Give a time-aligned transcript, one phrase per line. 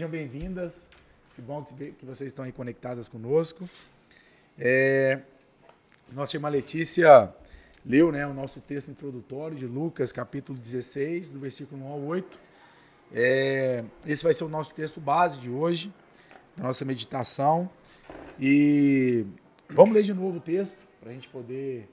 [0.00, 0.88] Sejam bem-vindas.
[1.34, 3.68] Que bom que vocês estão aí conectadas conosco.
[4.58, 5.20] É,
[6.10, 7.30] nossa irmã Letícia
[7.84, 12.38] leu né, o nosso texto introdutório de Lucas, capítulo 16, do versículo 1 ao 8.
[13.12, 15.92] É, esse vai ser o nosso texto base de hoje,
[16.56, 17.68] da nossa meditação.
[18.40, 19.26] E
[19.68, 21.86] vamos ler de novo o texto, para a gente poder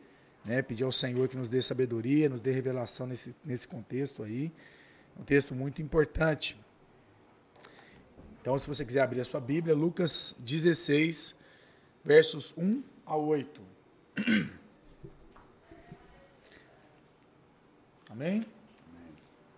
[0.45, 4.49] né, pedir ao Senhor que nos dê sabedoria, nos dê revelação nesse, nesse contexto aí.
[5.19, 6.57] Um texto muito importante.
[8.47, 11.37] Então, se você quiser abrir a sua Bíblia, Lucas 16,
[12.01, 13.61] versos 1 a 8.
[18.09, 18.45] Amém?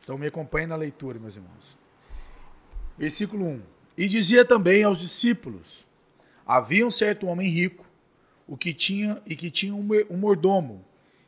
[0.02, 1.78] Então me acompanhe na leitura, meus irmãos.
[2.98, 3.62] Versículo 1.
[3.96, 5.86] E dizia também aos discípulos:
[6.44, 7.86] Havia um certo homem rico,
[8.48, 10.84] o que tinha e que tinha um mordomo,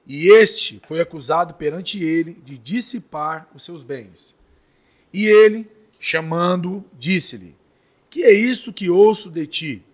[0.07, 4.35] e este foi acusado perante ele de dissipar os seus bens.
[5.13, 5.69] E ele,
[6.01, 7.55] chamando-o, disse-lhe:
[8.09, 9.85] Que é isto que ouço de ti?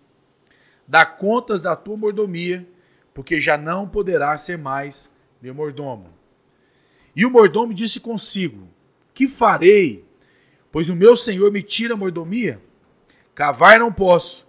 [0.86, 2.66] Dá contas da tua mordomia,
[3.12, 6.08] porque já não poderá ser mais meu mordomo.
[7.14, 8.66] E o mordomo disse consigo:
[9.12, 10.04] Que farei?
[10.72, 12.60] Pois o meu senhor me tira a mordomia?
[13.34, 14.46] Cavar não posso,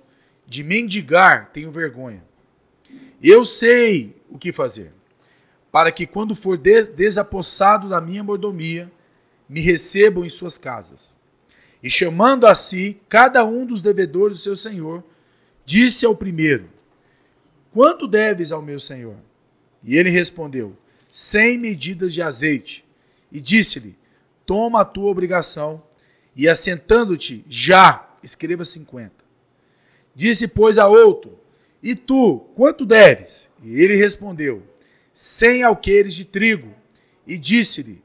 [0.47, 2.23] de mendigar tenho vergonha.
[3.21, 4.94] Eu sei o que fazer,
[5.71, 8.89] para que quando for desapossado da minha mordomia,
[9.47, 11.19] me recebam em suas casas.
[11.81, 15.03] E chamando a si cada um dos devedores do seu senhor,
[15.69, 16.67] Disse ao primeiro:
[17.72, 19.17] Quanto deves ao meu senhor?
[19.83, 20.75] E ele respondeu:
[21.11, 22.83] Cem medidas de azeite.
[23.31, 23.95] E disse-lhe:
[24.47, 25.83] Toma a tua obrigação
[26.35, 29.23] e, assentando-te, já escreva cinquenta.
[30.16, 31.38] Disse, pois, a outro:
[31.83, 33.47] E tu, quanto deves?
[33.61, 34.63] E ele respondeu:
[35.13, 36.73] Cem alqueires de trigo.
[37.27, 38.02] E disse-lhe: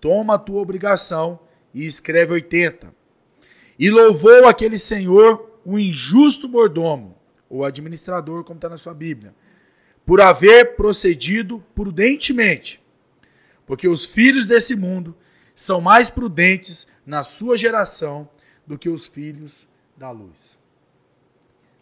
[0.00, 1.40] Toma a tua obrigação
[1.74, 2.94] e escreve oitenta.
[3.78, 7.16] E louvou aquele senhor o injusto mordomo,
[7.48, 9.34] ou administrador, como está na sua Bíblia,
[10.04, 12.80] por haver procedido prudentemente.
[13.66, 15.14] Porque os filhos desse mundo
[15.54, 18.28] são mais prudentes na sua geração
[18.66, 19.66] do que os filhos
[19.96, 20.58] da luz.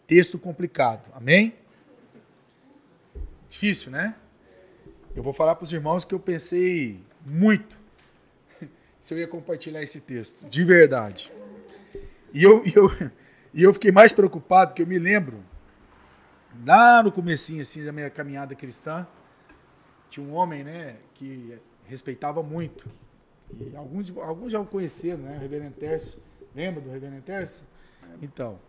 [0.05, 1.55] Texto complicado, amém?
[3.49, 4.15] Difícil, né?
[5.15, 7.77] Eu vou falar para os irmãos que eu pensei muito
[8.99, 11.31] se eu ia compartilhar esse texto, de verdade.
[12.33, 12.91] E eu, eu,
[13.53, 15.43] e eu fiquei mais preocupado porque eu me lembro,
[16.65, 19.07] lá no comecinho assim, da minha caminhada cristã,
[20.09, 22.89] tinha um homem né, que respeitava muito.
[23.53, 25.37] E alguns, alguns já o conheceram, né?
[25.37, 26.21] O Reverendo Terço.
[26.53, 27.65] Lembra do Reverendo Terço?
[28.21, 28.59] Então.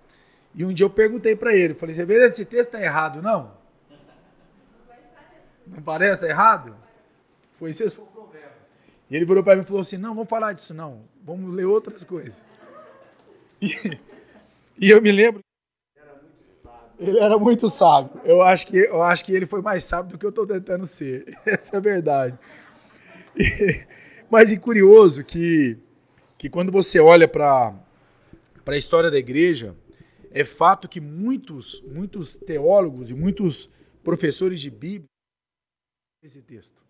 [0.54, 3.56] E um dia eu perguntei para ele, falei, Reverendo, esse texto está errado, não?
[5.66, 6.74] Não parece está errado?
[7.54, 8.06] Foi esse foi.
[9.10, 11.64] E ele virou para mim e falou assim, não, vamos falar disso não, vamos ler
[11.64, 12.42] outras coisas.
[13.60, 13.98] E,
[14.78, 15.40] e eu me lembro.
[16.98, 18.20] Ele era muito sábio.
[18.24, 20.86] Eu acho que, eu acho que ele foi mais sábio do que eu estou tentando
[20.86, 21.24] ser.
[21.46, 22.38] Essa é a verdade.
[23.36, 23.86] E,
[24.30, 25.78] mas é curioso que,
[26.36, 27.74] que quando você olha para
[28.66, 29.76] a história da igreja,
[30.30, 33.70] é fato que muitos, muitos teólogos e muitos
[34.02, 35.08] professores de Bíblia
[36.22, 36.82] esse texto.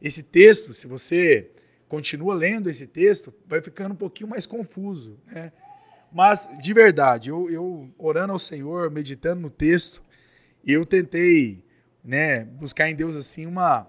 [0.00, 1.50] Esse texto, se você
[1.88, 5.52] continua lendo esse texto, vai ficando um pouquinho mais confuso, né?
[6.12, 10.00] Mas, de verdade, eu, eu orando ao Senhor, meditando no texto,
[10.64, 11.64] eu tentei
[12.04, 13.88] né, buscar em Deus assim uma,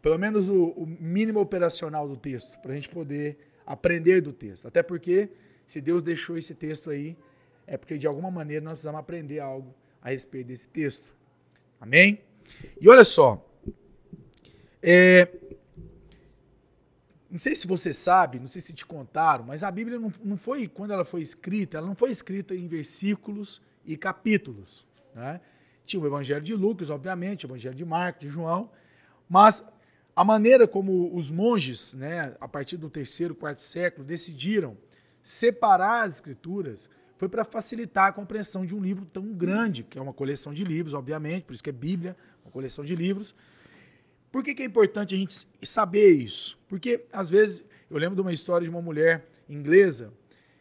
[0.00, 3.36] pelo menos o, o mínimo operacional do texto, para a gente poder
[3.66, 4.68] aprender do texto.
[4.68, 5.28] Até porque,
[5.66, 7.16] se Deus deixou esse texto aí,
[7.66, 11.12] é porque de alguma maneira nós precisamos aprender algo a respeito desse texto.
[11.80, 12.20] Amém?
[12.80, 13.44] E olha só,
[14.80, 15.28] é,
[17.36, 20.38] não sei se você sabe, não sei se te contaram, mas a Bíblia não, não
[20.38, 24.86] foi, quando ela foi escrita, ela não foi escrita em versículos e capítulos.
[25.14, 25.38] Né?
[25.84, 28.70] Tinha o Evangelho de Lucas, obviamente, o Evangelho de Marcos, de João,
[29.28, 29.62] mas
[30.16, 34.74] a maneira como os monges, né, a partir do terceiro, quarto século, decidiram
[35.22, 40.00] separar as escrituras foi para facilitar a compreensão de um livro tão grande, que é
[40.02, 43.34] uma coleção de livros, obviamente, por isso que é Bíblia, uma coleção de livros,
[44.36, 46.58] por que, que é importante a gente saber isso?
[46.68, 50.12] Porque, às vezes, eu lembro de uma história de uma mulher inglesa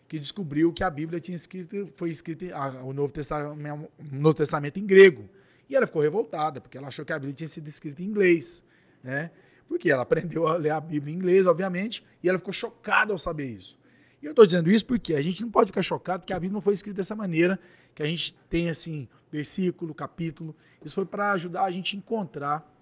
[0.07, 2.45] que descobriu que a Bíblia tinha escrito, foi escrita,
[2.85, 5.29] o Novo Testamento, Novo Testamento em grego.
[5.69, 8.63] E ela ficou revoltada, porque ela achou que a Bíblia tinha sido escrita em inglês.
[9.03, 9.29] Né?
[9.67, 13.17] Porque ela aprendeu a ler a Bíblia em inglês, obviamente, e ela ficou chocada ao
[13.17, 13.77] saber isso.
[14.21, 16.53] E eu estou dizendo isso porque a gente não pode ficar chocado porque a Bíblia
[16.53, 17.59] não foi escrita dessa maneira,
[17.93, 20.55] que a gente tem assim, versículo, capítulo.
[20.81, 22.74] Isso foi para ajudar a gente a encontrar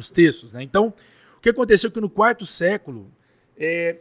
[0.00, 0.52] os textos.
[0.52, 0.62] Né?
[0.62, 0.92] Então,
[1.36, 3.10] o que aconteceu é que no quarto século,
[3.56, 3.98] é,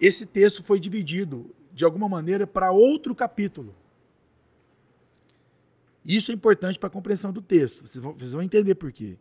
[0.00, 3.74] esse texto foi dividido de alguma maneira, para outro capítulo.
[6.02, 7.86] Isso é importante para a compreensão do texto.
[7.86, 9.18] Vocês vão, vocês vão, entender por quê.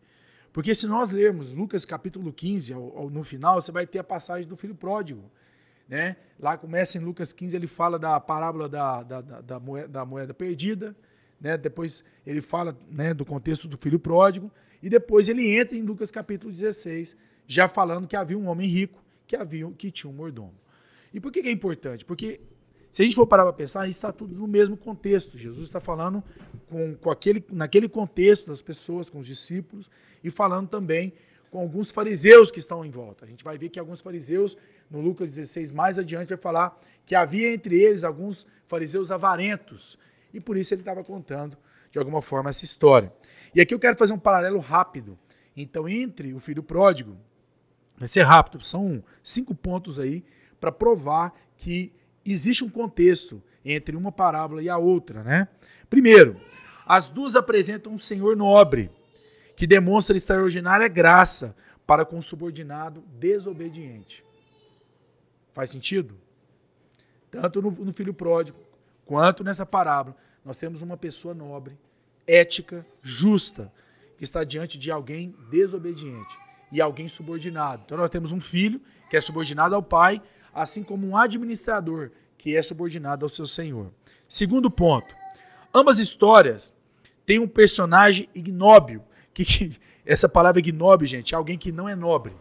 [0.54, 4.04] Porque se nós lermos Lucas capítulo 15, ao, ao, no final, você vai ter a
[4.06, 5.22] passagem do filho pródigo.
[5.86, 6.16] Né?
[6.40, 10.06] Lá começa em Lucas 15, ele fala da parábola da, da, da, da moeda, da
[10.06, 10.96] moeda perdida.
[11.40, 11.58] Né?
[11.58, 14.52] Depois ele fala né, do contexto do filho pródigo.
[14.82, 17.16] E depois ele entra em Lucas capítulo 16,
[17.48, 20.54] já falando que havia um homem rico que, havia, que tinha um mordomo.
[21.14, 22.04] E por que, é importante?
[22.06, 22.42] Porque
[22.92, 25.38] se a gente for parar para pensar, está tudo no mesmo contexto.
[25.38, 26.24] Jesus está falando
[26.68, 29.90] com, com aquele, naquele contexto das pessoas, com os discípulos,
[30.24, 31.14] e falando também
[31.50, 33.26] com alguns fariseus que estão em volta.
[33.26, 34.58] A gente vai ver que alguns fariseus,
[34.90, 39.98] no Lucas 16, mais adiante, vai falar que havia entre eles alguns fariseus avarentos.
[40.36, 41.58] E por isso ele estava contando,
[41.90, 43.12] de alguma forma, essa história.
[43.56, 45.18] E aqui eu quero fazer um paralelo rápido.
[45.56, 47.16] Então, entre o filho pródigo,
[47.98, 50.26] vai ser rápido, são cinco pontos aí
[50.60, 51.94] para provar que
[52.26, 55.48] existe um contexto entre uma parábola e a outra, né?
[55.90, 56.40] Primeiro,
[56.86, 58.92] as duas apresentam um senhor nobre
[59.56, 61.56] que demonstra extraordinária graça
[61.88, 64.22] para com o subordinado desobediente.
[65.54, 66.18] Faz sentido?
[67.32, 68.65] Tanto no, no filho pródigo
[69.06, 71.78] quanto nessa parábola, nós temos uma pessoa nobre
[72.28, 73.72] ética, justa,
[74.18, 76.38] que está diante de alguém desobediente
[76.72, 77.84] e alguém subordinado.
[77.86, 80.22] Então nós temos um filho que é subordinado ao pai,
[80.54, 83.92] assim como um administrador que é subordinado ao seu senhor.
[84.28, 85.16] Segundo ponto,
[85.74, 86.74] ambas histórias
[87.26, 89.04] têm um personagem ignóbil,
[89.34, 92.34] que, que essa palavra ignóbil, gente, é alguém que não é nobre,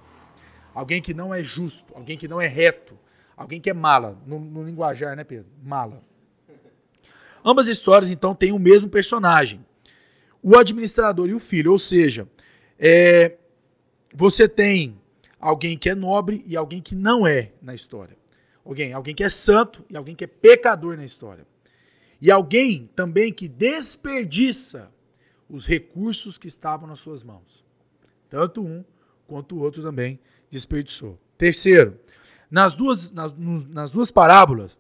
[0.75, 2.99] alguém que não é justo, alguém que não é reto,
[3.37, 5.47] alguém que é mala, no, no linguajar, né, Pedro?
[5.63, 6.03] Mala.
[7.45, 9.61] Ambas histórias, então, têm o mesmo personagem
[10.45, 11.73] o administrador e o filho.
[11.73, 12.29] Ou seja,
[12.79, 13.39] é,
[14.15, 15.01] você tem
[15.41, 18.15] alguém que é nobre e alguém que não é na história.
[18.63, 21.47] Alguém, alguém que é santo e alguém que é pecador na história.
[22.21, 24.93] E alguém também que desperdiça
[25.49, 27.65] os recursos que estavam nas suas mãos.
[28.29, 28.85] Tanto um
[29.27, 30.19] quanto o outro também
[30.51, 31.19] desperdiçou.
[31.39, 31.99] Terceiro,
[32.51, 34.79] nas duas, nas, nas duas parábolas,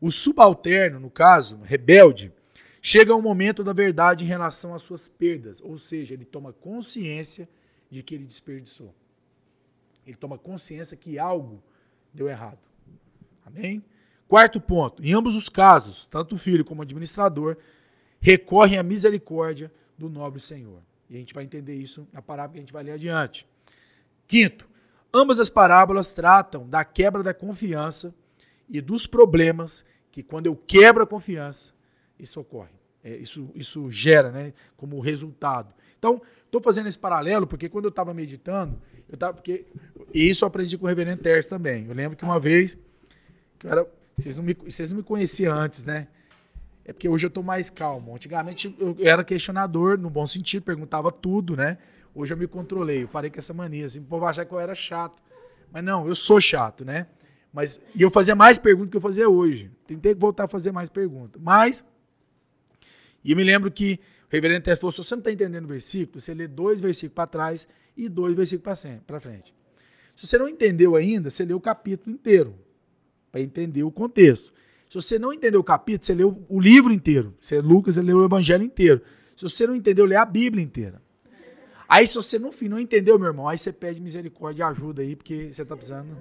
[0.00, 2.32] o subalterno, no caso, rebelde,
[2.80, 7.48] Chega um momento da verdade em relação às suas perdas, ou seja, ele toma consciência
[7.90, 8.94] de que ele desperdiçou.
[10.06, 11.62] Ele toma consciência que algo
[12.14, 12.60] deu errado.
[13.44, 13.84] Amém?
[14.26, 17.56] Quarto ponto: em ambos os casos, tanto o filho como o administrador
[18.20, 20.80] recorrem à misericórdia do nobre Senhor.
[21.10, 23.46] E a gente vai entender isso na parábola que a gente vai ler adiante.
[24.26, 24.68] Quinto,
[25.12, 28.14] ambas as parábolas tratam da quebra da confiança
[28.68, 31.72] e dos problemas que, quando eu quebro a confiança,
[32.18, 32.70] isso ocorre.
[33.02, 35.72] É, isso, isso gera né, como resultado.
[35.98, 38.78] Então, estou fazendo esse paralelo porque quando eu estava meditando,
[39.08, 39.66] eu tava, porque,
[40.12, 41.86] e isso eu aprendi com o reverendo Terce também.
[41.86, 42.76] Eu lembro que uma vez,
[43.64, 46.08] era, vocês, não me, vocês não me conheciam antes, né?
[46.84, 48.14] É porque hoje eu estou mais calmo.
[48.14, 51.78] Antigamente eu era questionador, no bom sentido, perguntava tudo, né?
[52.14, 54.58] Hoje eu me controlei, eu parei com essa mania, assim, o povo achar que eu
[54.58, 55.22] era chato.
[55.70, 57.06] Mas não, eu sou chato, né?
[57.52, 59.70] Mas, e eu fazia mais perguntas que eu fazia hoje.
[59.86, 61.40] Tentei voltar a fazer mais perguntas.
[61.42, 61.84] Mas
[63.24, 65.68] e eu me lembro que o reverendo Tess falou: se você não está entendendo o
[65.68, 69.54] versículo, você lê dois versículos para trás e dois versículos para frente.
[70.16, 72.54] Se você não entendeu ainda, você lê o capítulo inteiro,
[73.30, 74.52] para entender o contexto.
[74.88, 77.34] Se você não entendeu o capítulo, você lê o livro inteiro.
[77.40, 79.02] Se é Lucas, você lê o evangelho inteiro.
[79.36, 81.02] Se você não entendeu, lê a Bíblia inteira.
[81.86, 85.02] Aí, se você no fim não entendeu, meu irmão, aí você pede misericórdia e ajuda
[85.02, 86.16] aí, porque você está precisando,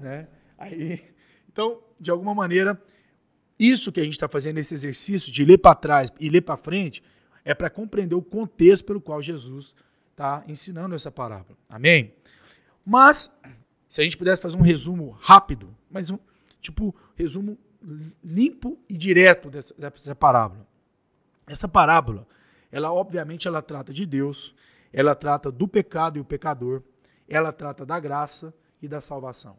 [0.00, 0.28] né?
[0.64, 1.04] Aí,
[1.50, 2.80] então, de alguma maneira,
[3.58, 6.56] isso que a gente está fazendo, esse exercício de ler para trás e ler para
[6.56, 7.02] frente,
[7.44, 9.74] é para compreender o contexto pelo qual Jesus
[10.10, 11.58] está ensinando essa parábola.
[11.68, 12.14] Amém?
[12.84, 13.34] Mas,
[13.88, 16.18] se a gente pudesse fazer um resumo rápido, mas um
[16.60, 17.58] tipo resumo
[18.22, 20.66] limpo e direto dessa, dessa parábola.
[21.46, 22.26] Essa parábola,
[22.72, 24.54] ela obviamente ela trata de Deus,
[24.90, 26.82] ela trata do pecado e o pecador,
[27.28, 29.58] ela trata da graça e da salvação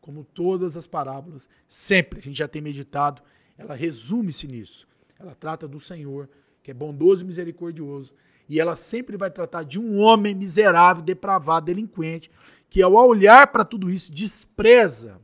[0.00, 3.22] como todas as parábolas, sempre a gente já tem meditado,
[3.56, 4.88] ela resume-se nisso.
[5.18, 6.28] Ela trata do Senhor,
[6.62, 8.14] que é bondoso e misericordioso,
[8.48, 12.30] e ela sempre vai tratar de um homem miserável, depravado, delinquente,
[12.68, 15.20] que ao olhar para tudo isso despreza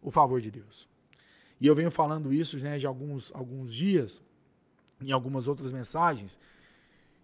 [0.00, 0.88] o favor de Deus.
[1.60, 4.22] E eu venho falando isso né, de alguns, alguns dias,
[5.00, 6.38] em algumas outras mensagens,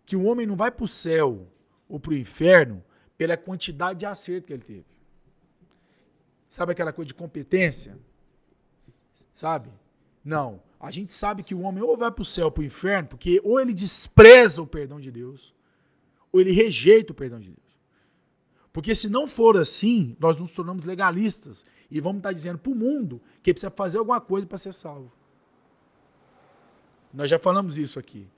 [0.04, 1.47] que o homem não vai para o céu
[1.88, 2.85] ou para o inferno
[3.16, 4.96] pela quantidade de acerto que ele teve.
[6.49, 7.99] Sabe aquela coisa de competência?
[9.35, 9.71] Sabe?
[10.25, 10.62] Não.
[10.79, 13.41] A gente sabe que o homem ou vai para o céu para o inferno, porque
[13.45, 15.55] ou ele despreza o perdão de Deus,
[16.33, 17.67] ou ele rejeita o perdão de Deus.
[18.73, 22.75] Porque se não for assim, nós nos tornamos legalistas e vamos estar dizendo para o
[22.75, 25.11] mundo que precisa fazer alguma coisa para ser salvo.
[27.12, 28.29] Nós já falamos isso aqui.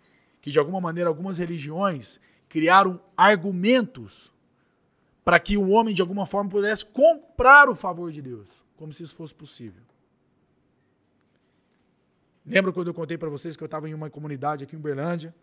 [0.41, 4.33] Que de alguma maneira algumas religiões criaram argumentos
[5.29, 9.03] para que o homem de alguma forma pudesse comprar o favor de Deus, como se
[9.03, 9.83] isso fosse possível.
[12.47, 15.35] Lembra quando eu contei para vocês que eu estava em uma comunidade aqui em Uberlândia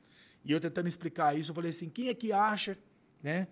[0.44, 2.76] e eu tentando explicar isso, eu falei assim: quem é que acha
[3.22, 3.48] né,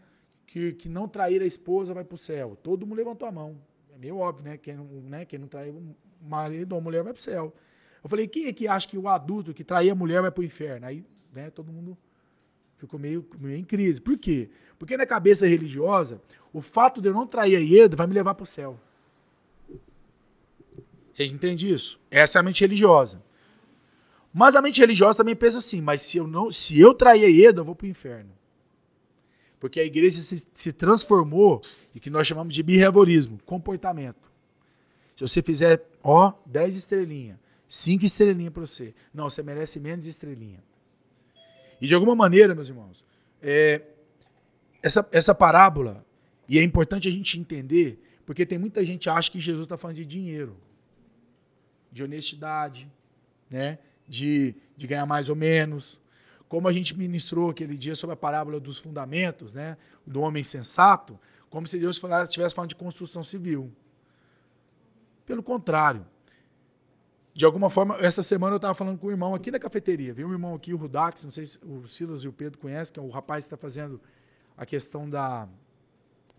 [0.48, 2.58] que, que não trair a esposa vai para o céu?
[2.64, 3.56] Todo mundo levantou a mão.
[3.94, 4.58] É meio óbvio, né?
[4.58, 7.54] Quem, né, quem não trair o marido ou a mulher vai para o céu.
[8.04, 10.42] Eu falei: quem é que acha que o adulto que trair a mulher vai para
[10.42, 10.88] o inferno?
[10.88, 11.96] Aí né, todo mundo
[12.86, 14.02] ficou meio, meio em crise.
[14.02, 14.50] Por quê?
[14.78, 16.22] Porque na cabeça religiosa,
[16.52, 18.80] o fato de eu não trair a Ieda vai me levar para o céu.
[21.12, 22.00] Vocês entendem isso?
[22.10, 23.22] Essa é a mente religiosa.
[24.34, 27.28] Mas a mente religiosa também pensa assim, mas se eu não, se eu trair a
[27.28, 28.32] Ieda, eu vou para o inferno.
[29.60, 31.62] Porque a igreja se, se transformou
[31.96, 34.32] em que nós chamamos de behaviorismo, comportamento.
[35.16, 37.38] Se você fizer, ó, 10 estrelinhas,
[37.70, 38.94] 5 estrelinhas para você.
[39.14, 40.62] Não, você merece menos estrelinha.
[41.84, 43.04] E de alguma maneira, meus irmãos,
[43.42, 43.82] é,
[44.82, 46.06] essa, essa parábola,
[46.48, 49.78] e é importante a gente entender, porque tem muita gente que acha que Jesus está
[49.78, 50.56] falando de dinheiro,
[51.92, 52.90] de honestidade,
[53.52, 53.80] né?
[54.08, 56.00] de, de ganhar mais ou menos.
[56.48, 59.76] Como a gente ministrou aquele dia sobre a parábola dos fundamentos, né,
[60.08, 63.70] do homem sensato, como se Deus estivesse falando de construção civil.
[65.26, 66.06] Pelo contrário.
[67.34, 70.14] De alguma forma, essa semana eu estava falando com o irmão aqui na cafeteria.
[70.14, 72.94] Viu um irmão aqui, o Rudax, não sei se o Silas e o Pedro conhecem,
[72.94, 74.00] que é o rapaz que está fazendo
[74.56, 75.48] a questão da,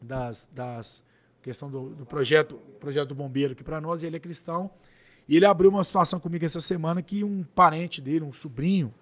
[0.01, 1.03] das, das
[1.43, 4.71] questão do, do projeto, projeto do bombeiro aqui para nós, e ele é cristão.
[5.29, 8.95] E ele abriu uma situação comigo essa semana que um parente dele, um sobrinho,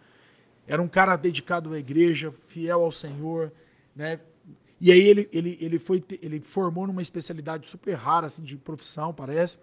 [0.66, 3.52] era um cara dedicado à igreja, fiel ao Senhor,
[3.94, 4.18] né?
[4.80, 9.12] E aí ele, ele, ele, foi, ele formou numa especialidade super rara, assim, de profissão,
[9.14, 9.58] parece.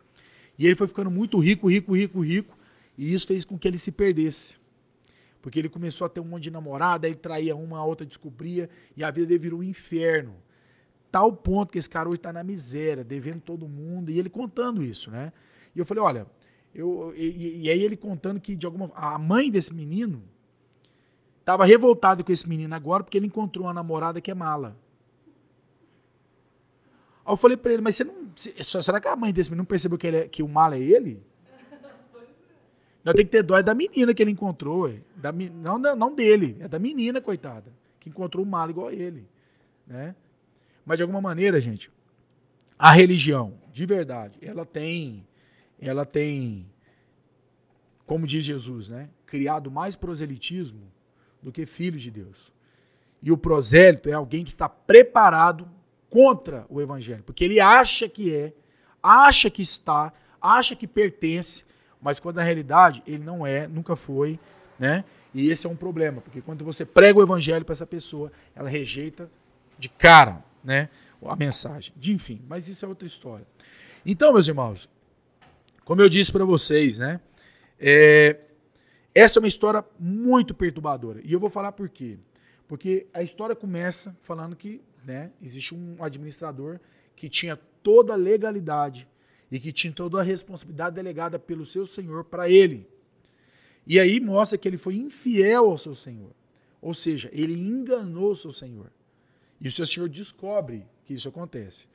[0.59, 2.57] E ele foi ficando muito rico, rico, rico, rico.
[2.97, 4.59] E isso fez com que ele se perdesse.
[5.41, 8.69] Porque ele começou a ter um monte de namorada, aí traía uma, a outra descobria,
[8.95, 10.35] e a vida dele virou um inferno.
[11.09, 14.83] Tal ponto que esse cara hoje está na miséria, devendo todo mundo, e ele contando
[14.83, 15.31] isso, né?
[15.73, 16.27] E eu falei, olha,
[16.75, 20.21] eu, e, e, aí ele contando que de alguma a mãe desse menino
[21.39, 24.77] estava revoltada com esse menino agora porque ele encontrou uma namorada que é mala.
[27.25, 28.18] Aí eu falei para ele, mas você não.
[28.63, 30.79] Será que a mãe desse menino não percebeu que, ele é, que o mala é
[30.79, 31.21] ele?
[33.03, 36.57] Nós tem que ter dó é da menina que ele encontrou, da, não, não dele,
[36.59, 39.27] é da menina, coitada, que encontrou o mala igual a ele.
[39.85, 40.15] Né?
[40.85, 41.91] Mas de alguma maneira, gente,
[42.77, 45.25] a religião, de verdade, ela tem
[45.81, 46.65] ela tem,
[48.05, 50.91] como diz Jesus, né, criado mais proselitismo
[51.41, 52.51] do que filhos de Deus.
[53.21, 55.69] E o prosélito é alguém que está preparado
[56.09, 58.53] contra o evangelho, porque ele acha que é,
[59.01, 60.11] acha que está,
[60.41, 61.63] acha que pertence,
[62.01, 64.39] mas quando na realidade ele não é, nunca foi,
[64.77, 65.03] né?
[65.33, 68.67] E esse é um problema, porque quando você prega o evangelho para essa pessoa, ela
[68.67, 69.29] rejeita
[69.77, 70.89] de cara, né,
[71.23, 71.93] a mensagem.
[71.95, 73.45] De enfim, mas isso é outra história.
[74.05, 74.89] Então, meus irmãos,
[75.85, 77.19] como eu disse para vocês, né?
[77.79, 78.39] É,
[79.13, 81.21] essa é uma história muito perturbadora.
[81.23, 82.17] E eu vou falar por quê.
[82.67, 86.79] Porque a história começa falando que né, existe um administrador
[87.15, 89.07] que tinha toda a legalidade
[89.51, 92.87] e que tinha toda a responsabilidade delegada pelo seu senhor para ele.
[93.85, 96.31] E aí mostra que ele foi infiel ao seu senhor.
[96.81, 98.91] Ou seja, ele enganou o seu senhor.
[99.59, 101.87] E o seu senhor descobre que isso acontece.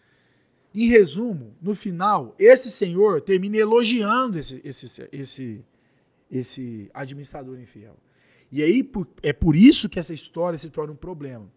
[0.74, 5.64] Em resumo, no final, esse senhor termina elogiando esse, esse, esse,
[6.28, 7.96] esse administrador infiel.
[8.50, 8.88] E aí
[9.22, 11.48] é por isso que essa história se torna um problema.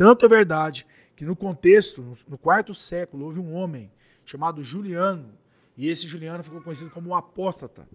[0.00, 3.92] Tanto é verdade que no contexto, no quarto século, houve um homem
[4.24, 5.28] chamado Juliano,
[5.76, 7.86] e esse Juliano ficou conhecido como o apóstata.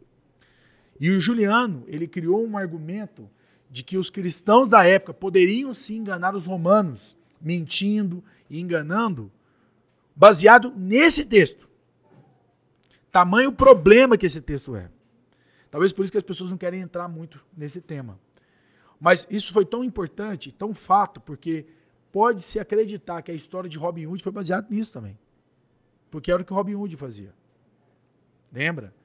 [0.99, 3.27] E o Juliano, ele criou um argumento
[3.71, 9.31] de que os cristãos da época poderiam se enganar os romanos, mentindo e enganando,
[10.15, 11.67] baseado nesse texto.
[13.11, 14.91] Tamanho problema que esse texto é.
[15.71, 18.19] Talvez por isso que as pessoas não querem entrar muito nesse tema.
[18.99, 21.65] Mas isso foi tão importante, tão fato, porque
[22.15, 25.19] pode-se acreditar que a história de Robin Hood foi baseada nisso também.
[26.09, 27.33] Porque era o que Robin Hood fazia.
[28.53, 28.95] Lembra?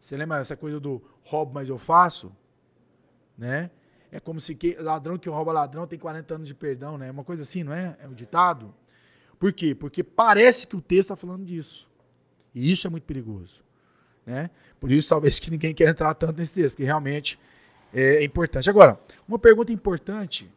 [0.00, 2.34] Você lembra essa coisa do roubo, mas eu faço?
[3.36, 3.70] Né?
[4.10, 7.08] É como se que, ladrão que rouba ladrão tem 40 anos de perdão, né?
[7.08, 7.98] É uma coisa assim, não é?
[8.00, 8.74] É um ditado.
[9.38, 9.74] Por quê?
[9.74, 11.86] Porque parece que o texto está falando disso.
[12.54, 13.62] E isso é muito perigoso.
[14.24, 14.48] Né?
[14.80, 17.38] Por isso, talvez que ninguém quer entrar tanto nesse texto, porque realmente
[17.92, 18.70] é importante.
[18.70, 20.50] Agora, uma pergunta importante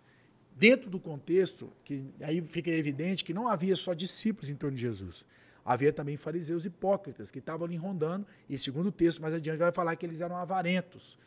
[0.55, 4.81] dentro do contexto, que aí fica evidente que não havia só discípulos em torno de
[4.81, 5.25] Jesus.
[5.63, 9.71] Havia também fariseus hipócritas que estavam ali rondando, e segundo o texto mais adiante vai
[9.71, 11.17] falar que eles eram avarentos.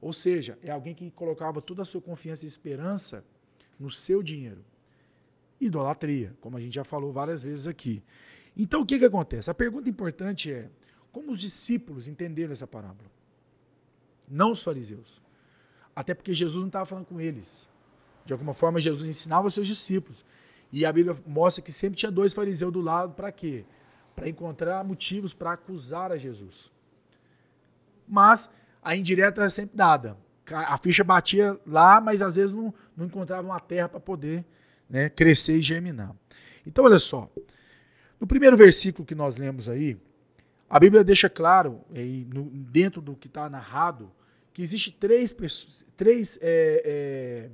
[0.00, 3.24] Ou seja, é alguém que colocava toda a sua confiança e esperança
[3.78, 4.64] no seu dinheiro.
[5.60, 8.02] Idolatria, como a gente já falou várias vezes aqui.
[8.56, 9.50] Então o que, que acontece?
[9.50, 10.68] A pergunta importante é:
[11.10, 13.10] como os discípulos entenderam essa parábola?
[14.28, 15.22] Não os fariseus.
[15.94, 17.68] Até porque Jesus não estava falando com eles.
[18.24, 20.24] De alguma forma, Jesus ensinava os seus discípulos.
[20.72, 23.64] E a Bíblia mostra que sempre tinha dois fariseus do lado para quê?
[24.16, 26.72] Para encontrar motivos para acusar a Jesus.
[28.08, 28.50] Mas
[28.82, 30.16] a indireta é sempre dada.
[30.50, 34.44] A ficha batia lá, mas às vezes não, não encontrava uma terra para poder
[34.88, 36.14] né, crescer e germinar.
[36.66, 37.30] Então, olha só.
[38.20, 39.96] No primeiro versículo que nós lemos aí,
[40.68, 41.80] a Bíblia deixa claro,
[42.32, 44.10] no, dentro do que está narrado,
[44.52, 45.34] que existe três,
[45.96, 47.50] três é, é,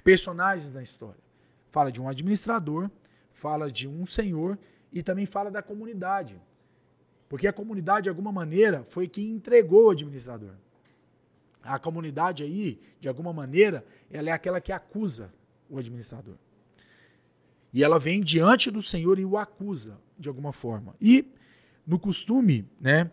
[0.00, 1.20] personagens na história.
[1.68, 2.90] Fala de um administrador,
[3.30, 4.58] fala de um senhor
[4.92, 6.40] e também fala da comunidade.
[7.28, 10.54] Porque a comunidade, de alguma maneira, foi quem entregou o administrador.
[11.62, 15.32] A comunidade aí, de alguma maneira, ela é aquela que acusa
[15.68, 16.34] o administrador.
[17.72, 20.96] E ela vem diante do Senhor e o acusa, de alguma forma.
[21.00, 21.24] E,
[21.86, 23.10] no costume né,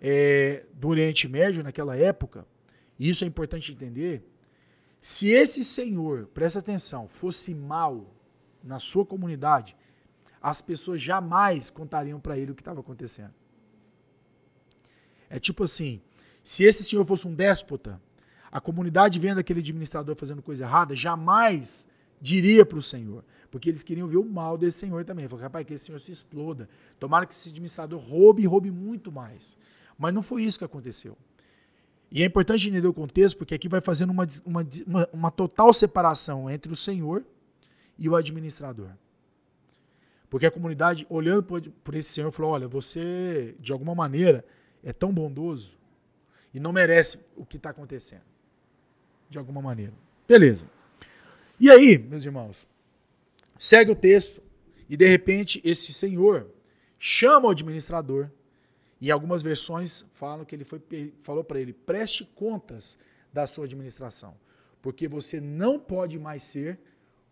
[0.00, 2.46] é, do Oriente Médio, naquela época,
[2.98, 4.22] e isso é importante entender,
[5.00, 8.06] se esse senhor, presta atenção, fosse mal
[8.62, 9.76] na sua comunidade,
[10.42, 13.32] as pessoas jamais contariam para ele o que estava acontecendo.
[15.30, 16.00] É tipo assim,
[16.42, 18.00] se esse senhor fosse um déspota,
[18.50, 21.84] a comunidade vendo aquele administrador fazendo coisa errada, jamais
[22.20, 25.28] diria para o senhor, porque eles queriam ver o mal desse senhor também.
[25.28, 26.68] Falaram, rapaz, que esse senhor se exploda.
[26.98, 29.56] Tomara que esse administrador roube e roube muito mais.
[29.96, 31.16] Mas não foi isso que aconteceu.
[32.10, 36.48] E é importante entender o contexto, porque aqui vai fazendo uma, uma, uma, total separação
[36.48, 37.22] entre o senhor
[37.98, 38.90] e o administrador.
[40.30, 44.44] Porque a comunidade, olhando por esse senhor, falou: olha, você, de alguma maneira,
[44.82, 45.76] é tão bondoso
[46.52, 48.22] e não merece o que está acontecendo.
[49.28, 49.92] De alguma maneira.
[50.26, 50.66] Beleza.
[51.60, 52.66] E aí, meus irmãos,
[53.58, 54.42] segue o texto
[54.88, 56.46] e de repente esse senhor
[56.98, 58.30] chama o administrador
[59.00, 60.80] e algumas versões falam que ele foi,
[61.20, 62.98] falou para ele: preste contas
[63.32, 64.34] da sua administração,
[64.82, 66.78] porque você não pode mais ser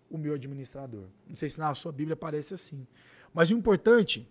[0.09, 1.07] o meu administrador.
[1.27, 2.87] Não sei se na sua Bíblia aparece assim.
[3.35, 4.29] Mas o importante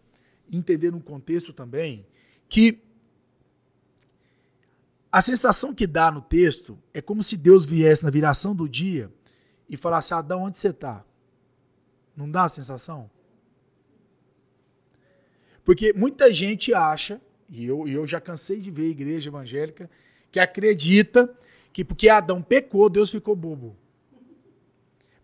[0.51, 2.05] entender no contexto também
[2.47, 2.81] que
[5.11, 9.11] a sensação que dá no texto é como se Deus viesse na viração do dia
[9.69, 11.05] e falasse: Adão, onde você está?
[12.15, 13.09] Não dá a sensação?
[15.65, 19.89] Porque muita gente acha, e eu, eu já cansei de ver igreja evangélica,
[20.31, 21.33] que acredita
[21.73, 23.75] que porque Adão pecou, Deus ficou bobo.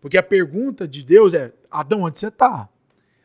[0.00, 2.68] Porque a pergunta de Deus é: Adão, onde você está?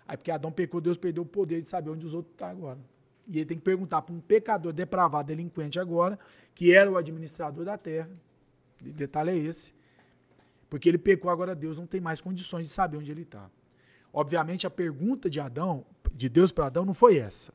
[0.07, 2.53] Aí, porque Adão pecou, Deus perdeu o poder de saber onde os outros estão tá
[2.53, 2.79] agora.
[3.27, 6.17] E ele tem que perguntar para um pecador depravado, delinquente agora,
[6.55, 8.09] que era o administrador da terra.
[8.79, 9.73] O detalhe é esse.
[10.69, 13.49] Porque ele pecou, agora Deus não tem mais condições de saber onde ele está.
[14.17, 17.53] Obviamente, a pergunta de Adão, de Deus para Adão, não foi essa.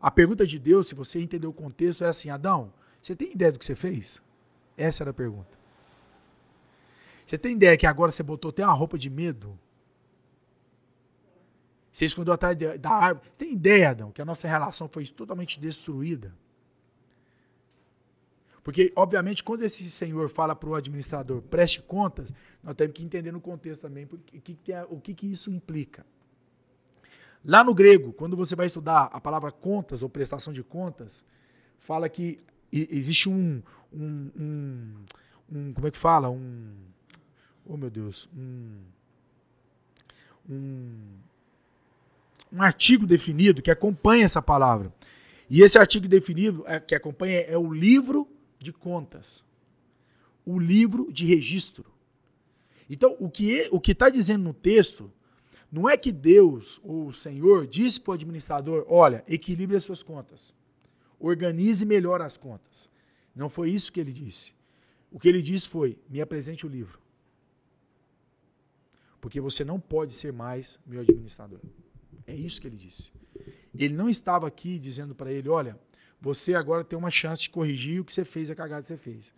[0.00, 3.50] A pergunta de Deus, se você entender o contexto, é assim: Adão, você tem ideia
[3.50, 4.22] do que você fez?
[4.76, 5.58] Essa era a pergunta.
[7.24, 9.58] Você tem ideia que agora você botou até uma roupa de medo?
[11.90, 13.26] Você escondeu atrás da árvore.
[13.32, 16.32] Você tem ideia, Adão, que a nossa relação foi totalmente destruída?
[18.66, 23.30] Porque, obviamente, quando esse senhor fala para o administrador, preste contas, nós temos que entender
[23.30, 26.04] no contexto também porque, que que é, o que, que isso implica.
[27.44, 31.24] Lá no grego, quando você vai estudar a palavra contas ou prestação de contas,
[31.78, 32.40] fala que
[32.72, 34.94] existe um, um, um,
[35.48, 36.28] um como é que fala?
[36.28, 36.74] Um,
[37.64, 38.80] oh meu Deus, um,
[40.50, 40.90] um,
[42.52, 44.92] um artigo definido que acompanha essa palavra.
[45.48, 49.44] E esse artigo definido é, que acompanha é o livro de contas,
[50.44, 51.84] o livro de registro.
[52.88, 55.12] Então, o que o que está dizendo no texto
[55.70, 60.02] não é que Deus ou o Senhor disse para o administrador: olha, equilibre as suas
[60.02, 60.54] contas,
[61.18, 62.88] organize melhor as contas.
[63.34, 64.54] Não foi isso que ele disse.
[65.10, 67.00] O que ele disse foi: me apresente o livro.
[69.20, 71.58] Porque você não pode ser mais meu administrador.
[72.26, 73.10] É isso que ele disse.
[73.74, 75.78] Ele não estava aqui dizendo para ele: olha,
[76.20, 78.96] você agora tem uma chance de corrigir o que você fez, a cagada que você
[78.96, 79.32] fez.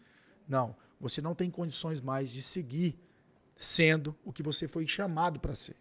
[0.49, 2.99] Não, você não tem condições mais de seguir
[3.57, 5.77] sendo o que você foi chamado para ser.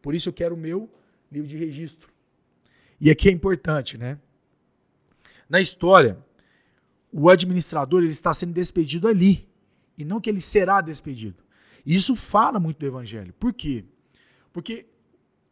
[0.00, 0.90] Por isso eu quero o meu
[1.30, 2.10] livro de registro.
[3.00, 4.18] E aqui é importante, né?
[5.48, 6.18] Na história,
[7.12, 9.48] o administrador ele está sendo despedido ali,
[9.98, 11.42] e não que ele será despedido.
[11.84, 13.32] E isso fala muito do evangelho.
[13.34, 13.84] Por quê?
[14.52, 14.86] Porque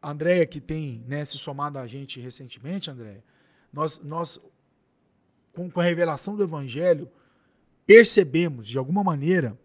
[0.00, 3.24] a Andréia, que tem né, se somado a gente recentemente, Andréia,
[3.72, 4.40] nós, nós
[5.58, 7.10] com, com a revelação do evangelho,
[7.84, 9.58] percebemos, de alguma maneira,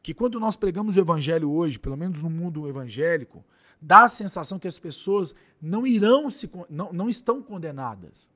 [0.00, 3.44] que quando nós pregamos o evangelho hoje, pelo menos no mundo evangélico,
[3.82, 8.28] dá a sensação que as pessoas não irão se não, não estão condenadas.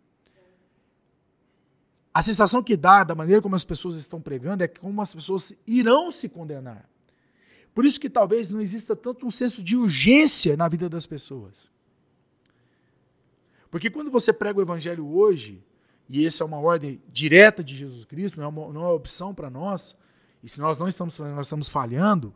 [2.13, 5.57] A sensação que dá da maneira como as pessoas estão pregando é como as pessoas
[5.65, 6.89] irão se condenar.
[7.73, 11.71] Por isso que talvez não exista tanto um senso de urgência na vida das pessoas.
[13.71, 15.63] Porque quando você prega o evangelho hoje,
[16.09, 18.93] e essa é uma ordem direta de Jesus Cristo, não é uma, não é uma
[18.93, 19.97] opção para nós,
[20.43, 22.35] e se nós não estamos nós estamos falhando,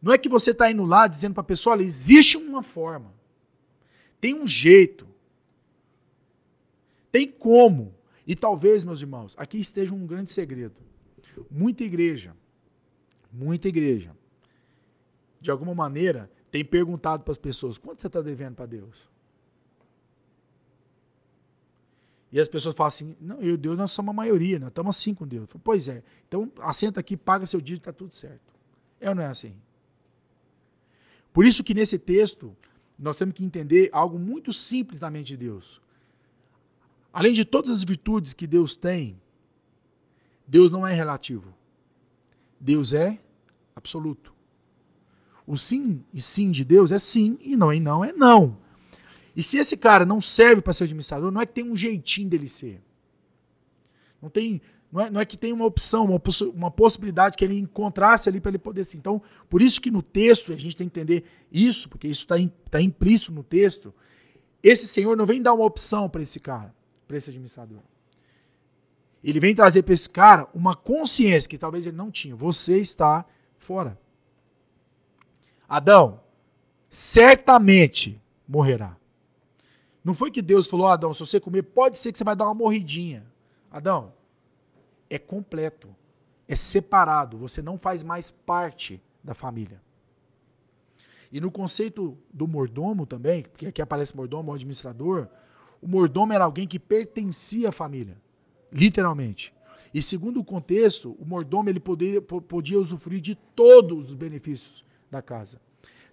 [0.00, 3.12] não é que você está indo lá dizendo para a pessoa, olha, existe uma forma,
[4.20, 5.06] tem um jeito,
[7.10, 7.94] tem como.
[8.26, 10.76] E talvez, meus irmãos, aqui esteja um grande segredo.
[11.50, 12.34] Muita igreja,
[13.32, 14.16] muita igreja,
[15.40, 19.11] de alguma maneira, tem perguntado para as pessoas: quanto você está devendo para Deus?
[22.32, 24.96] E as pessoas falam assim: não, eu e Deus nós somos a maioria, nós estamos
[24.96, 25.50] assim com Deus.
[25.50, 28.52] Falo, pois é, então assenta aqui, paga seu dízimo, está tudo certo.
[28.98, 29.54] É ou não é assim?
[31.32, 32.56] Por isso que nesse texto
[32.98, 35.80] nós temos que entender algo muito simples da mente de Deus.
[37.12, 39.20] Além de todas as virtudes que Deus tem,
[40.46, 41.52] Deus não é relativo.
[42.58, 43.18] Deus é
[43.76, 44.32] absoluto.
[45.46, 48.56] O sim e sim de Deus é sim e não e não é não.
[49.34, 52.28] E se esse cara não serve para ser administrador, não é que tem um jeitinho
[52.28, 52.80] dele ser.
[54.20, 56.20] Não tem, não é, não é que tem uma opção, uma,
[56.54, 58.98] uma possibilidade que ele encontrasse ali para ele poder ser.
[58.98, 62.36] Então, por isso que no texto a gente tem que entender isso, porque isso está
[62.70, 63.92] tá implícito no texto.
[64.62, 66.74] Esse Senhor não vem dar uma opção para esse cara
[67.12, 67.80] para esse administrador.
[69.22, 72.34] Ele vem trazer para esse cara uma consciência que talvez ele não tinha.
[72.34, 73.24] Você está
[73.58, 73.98] fora.
[75.68, 76.20] Adão,
[76.88, 78.18] certamente
[78.48, 78.96] morrerá.
[80.04, 82.44] Não foi que Deus falou, Adão, se você comer, pode ser que você vai dar
[82.44, 83.24] uma morridinha.
[83.70, 84.12] Adão,
[85.08, 85.88] é completo,
[86.48, 89.80] é separado, você não faz mais parte da família.
[91.30, 95.28] E no conceito do mordomo também, porque aqui aparece mordomo, administrador,
[95.80, 98.16] o mordomo era alguém que pertencia à família,
[98.70, 99.52] literalmente.
[99.94, 105.22] E segundo o contexto, o mordomo ele podia, podia usufruir de todos os benefícios da
[105.22, 105.60] casa.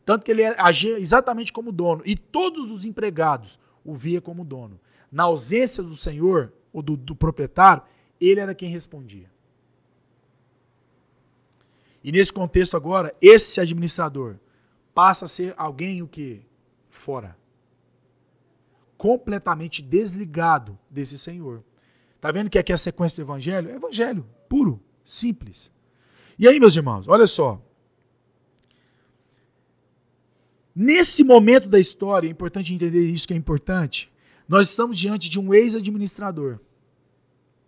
[0.05, 2.01] Tanto que ele agia exatamente como dono.
[2.05, 4.79] E todos os empregados o via como dono.
[5.11, 7.83] Na ausência do senhor ou do, do proprietário,
[8.19, 9.29] ele era quem respondia.
[12.03, 14.35] E nesse contexto agora, esse administrador
[14.93, 16.41] passa a ser alguém o que?
[16.87, 17.39] Fora
[18.99, 21.63] completamente desligado desse Senhor.
[22.19, 23.71] Tá vendo que aqui é a sequência do evangelho?
[23.71, 25.71] É evangelho puro, simples.
[26.37, 27.61] E aí, meus irmãos, olha só.
[30.81, 34.09] Nesse momento da história, é importante entender isso que é importante.
[34.47, 36.57] Nós estamos diante de um ex-administrador.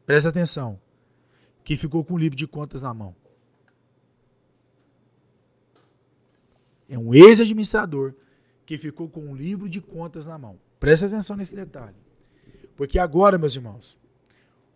[0.06, 0.80] Presta atenção.
[1.62, 3.14] Que ficou com o livro de contas na mão.
[6.88, 8.14] É um ex-administrador
[8.66, 10.58] que ficou com um livro de contas na mão.
[10.80, 11.98] Presta atenção nesse detalhe.
[12.78, 13.98] Porque agora, meus irmãos,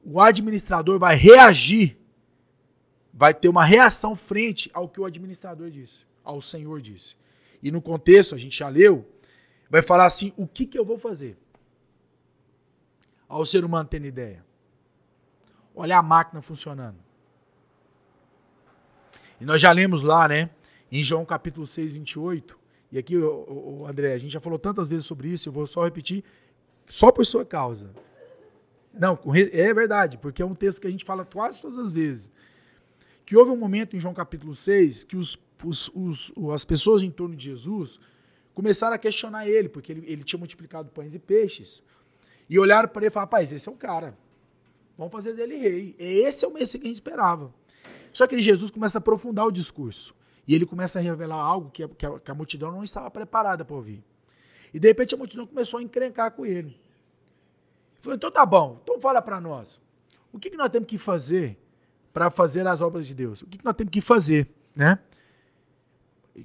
[0.04, 1.98] o administrador vai reagir,
[3.14, 7.16] vai ter uma reação frente ao que o administrador disse, ao Senhor disse.
[7.66, 9.04] E no contexto, a gente já leu,
[9.68, 11.36] vai falar assim: o que, que eu vou fazer?
[13.28, 14.46] Ao ser humano tendo ideia.
[15.76, 16.98] Olha a máquina funcionando.
[19.42, 20.52] E nós já lemos lá, né,
[20.92, 22.56] em João capítulo 6, 28,
[22.92, 25.66] e aqui, o, o André, a gente já falou tantas vezes sobre isso, eu vou
[25.66, 26.24] só repetir,
[26.88, 27.90] só por sua causa.
[28.94, 29.18] Não,
[29.52, 32.30] é verdade, porque é um texto que a gente fala quase todas as vezes.
[33.26, 37.12] Que houve um momento em João capítulo 6 que os, os, os, as pessoas em
[37.12, 38.00] torno de Jesus
[38.54, 41.84] começaram a questionar ele, porque ele, ele tinha multiplicado pães e peixes.
[42.50, 44.18] E olharam para ele e falaram: rapaz, esse é o cara.
[44.98, 45.96] Vamos fazer dele rei.
[46.00, 47.54] Esse é o Messias que a gente esperava.
[48.14, 50.16] Só que Jesus começa a aprofundar o discurso.
[50.48, 53.12] E ele começa a revelar algo que a, que a, que a multidão não estava
[53.12, 54.04] preparada para ouvir.
[54.74, 56.70] E de repente a multidão começou a encrencar com ele.
[56.70, 59.82] Ele falou: então tá bom, então fala para nós.
[60.32, 61.58] O que, que nós temos que fazer
[62.14, 63.42] para fazer as obras de Deus?
[63.42, 64.48] O que, que nós temos que fazer?
[64.76, 65.00] Né?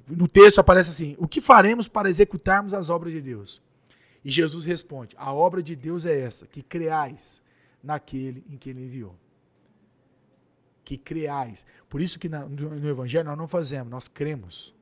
[0.07, 3.61] No texto aparece assim: o que faremos para executarmos as obras de Deus?
[4.23, 7.41] E Jesus responde: a obra de Deus é essa, que creais
[7.83, 9.15] naquele em que ele enviou
[10.91, 11.65] que creais.
[11.87, 14.75] Por isso que no, no Evangelho nós não fazemos, nós cremos.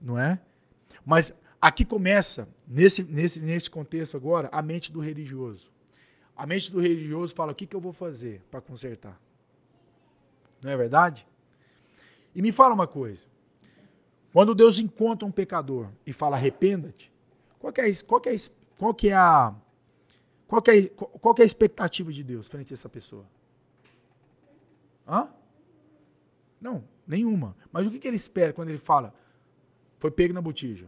[0.00, 0.40] Não é?
[1.04, 5.70] Mas aqui começa, nesse, nesse, nesse contexto agora, a mente do religioso.
[6.34, 9.20] A mente do religioso fala: o que, que eu vou fazer para consertar?
[10.62, 11.26] Não é verdade?
[12.34, 13.26] E me fala uma coisa.
[14.32, 17.12] Quando Deus encontra um pecador e fala arrependa-te,
[17.58, 18.34] qual, é, qual, é,
[18.78, 19.54] qual é a
[20.52, 23.24] qual é, qual é a expectativa de Deus frente a essa pessoa?
[25.08, 25.28] Hã?
[26.60, 27.56] Não, nenhuma.
[27.72, 29.14] Mas o que, que ele espera quando ele fala
[29.98, 30.86] foi pego na botija?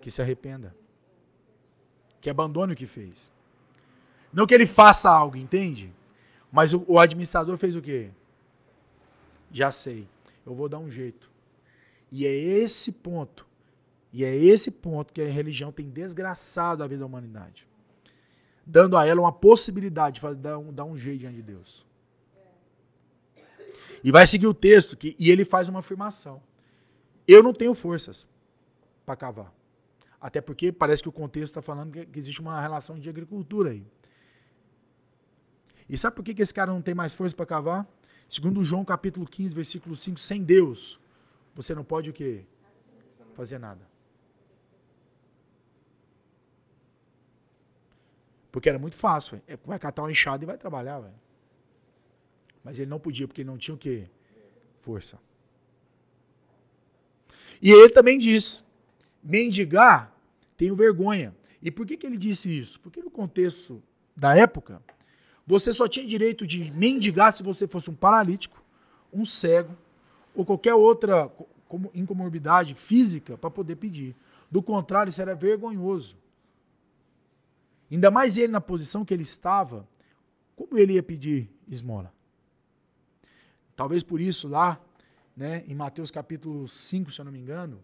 [0.00, 0.74] Que se arrependa.
[2.22, 3.30] Que abandone o que fez.
[4.32, 5.92] Não que ele faça algo, entende?
[6.50, 8.10] Mas o, o administrador fez o quê?
[9.50, 10.06] Já sei.
[10.44, 11.30] Eu vou dar um jeito.
[12.10, 13.46] E é esse ponto.
[14.12, 17.68] E é esse ponto que a religião tem desgraçado a vida da humanidade.
[18.66, 21.86] Dando a ela uma possibilidade de dar um, dar um jeito diante de Deus.
[24.02, 26.42] E vai seguir o texto que, e ele faz uma afirmação.
[27.28, 28.26] Eu não tenho forças
[29.04, 29.52] para cavar.
[30.20, 33.70] Até porque parece que o contexto está falando que, que existe uma relação de agricultura
[33.70, 33.84] aí.
[35.88, 37.86] E sabe por que, que esse cara não tem mais força para cavar?
[38.30, 41.00] Segundo João capítulo 15, versículo 5, sem Deus,
[41.52, 42.44] você não pode o quê?
[43.34, 43.84] Fazer nada.
[48.52, 49.42] Porque era muito fácil.
[49.48, 51.14] É, vai catar uma enxada e vai trabalhar, velho.
[52.62, 54.08] Mas ele não podia, porque ele não tinha o quê?
[54.80, 55.18] Força.
[57.60, 58.64] E ele também diz:
[59.20, 60.16] mendigar
[60.56, 61.34] tenho vergonha.
[61.60, 62.78] E por que, que ele disse isso?
[62.78, 63.82] Porque no contexto
[64.16, 64.80] da época,
[65.50, 68.62] você só tinha direito de mendigar se você fosse um paralítico,
[69.12, 69.76] um cego
[70.32, 71.28] ou qualquer outra
[71.92, 74.14] incomorbidade física para poder pedir.
[74.48, 76.16] Do contrário, isso era vergonhoso.
[77.90, 79.88] Ainda mais ele na posição que ele estava,
[80.54, 82.14] como ele ia pedir esmola?
[83.74, 84.80] Talvez por isso lá,
[85.36, 87.82] né, em Mateus capítulo 5, se eu não me engano,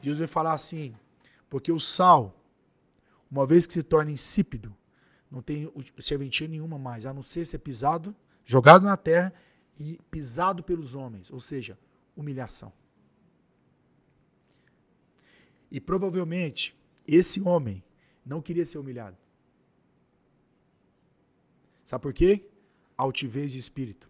[0.00, 0.94] Jesus vai falar assim:
[1.48, 2.32] porque o sal,
[3.28, 4.72] uma vez que se torna insípido,
[5.30, 8.14] não tem serventia nenhuma mais, a não ser ser pisado,
[8.44, 9.32] jogado na terra
[9.78, 11.78] e pisado pelos homens, ou seja,
[12.16, 12.72] humilhação.
[15.70, 17.82] E provavelmente esse homem
[18.26, 19.16] não queria ser humilhado.
[21.84, 22.44] Sabe por quê?
[22.96, 24.08] Altivez de espírito.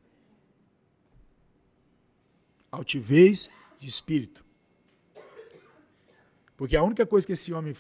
[2.71, 4.45] Altivez de espírito.
[6.57, 7.75] Porque a única coisa que esse homem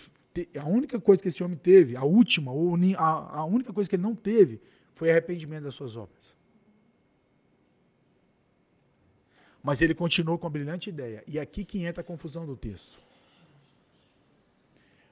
[0.58, 4.02] a única coisa que esse homem teve, a última, ou a, única coisa que ele
[4.02, 4.60] não teve,
[4.94, 6.36] foi arrependimento das suas obras.
[9.62, 11.22] Mas ele continuou com a brilhante ideia.
[11.26, 12.98] E aqui que entra a confusão do texto.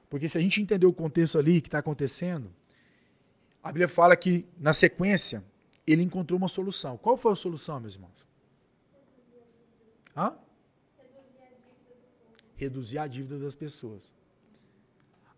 [0.09, 2.51] Porque se a gente entender o contexto ali que está acontecendo,
[3.61, 5.43] a Bíblia fala que, na sequência,
[5.85, 6.97] ele encontrou uma solução.
[6.97, 8.27] Qual foi a solução, meus irmãos?
[10.15, 10.35] Hã?
[12.55, 14.11] Reduzir a dívida das pessoas.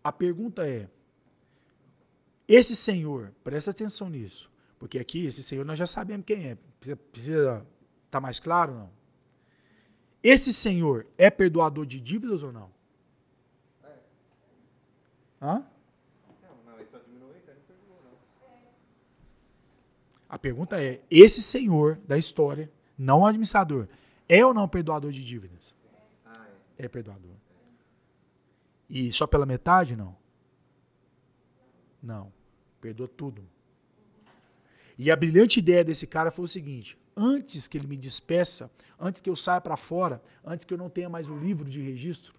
[0.02, 0.88] A pergunta é:
[2.46, 6.58] esse senhor, presta atenção nisso, porque aqui esse senhor nós já sabemos quem é.
[7.12, 7.64] Precisa estar
[8.10, 8.90] tá mais claro não?
[10.22, 12.70] Esse senhor é perdoador de dívidas ou não?
[13.84, 13.96] É.
[15.40, 15.66] Hã?
[20.32, 23.86] A pergunta é: esse senhor da história, não o administrador,
[24.26, 25.74] é ou não perdoador de dívidas?
[26.24, 26.46] Ah,
[26.78, 26.86] é.
[26.86, 27.41] é perdoador.
[28.94, 30.14] E só pela metade, não?
[32.02, 32.30] Não.
[32.78, 33.42] Perdoa tudo.
[34.98, 39.22] E a brilhante ideia desse cara foi o seguinte: antes que ele me despeça, antes
[39.22, 42.34] que eu saia para fora, antes que eu não tenha mais o livro de registro,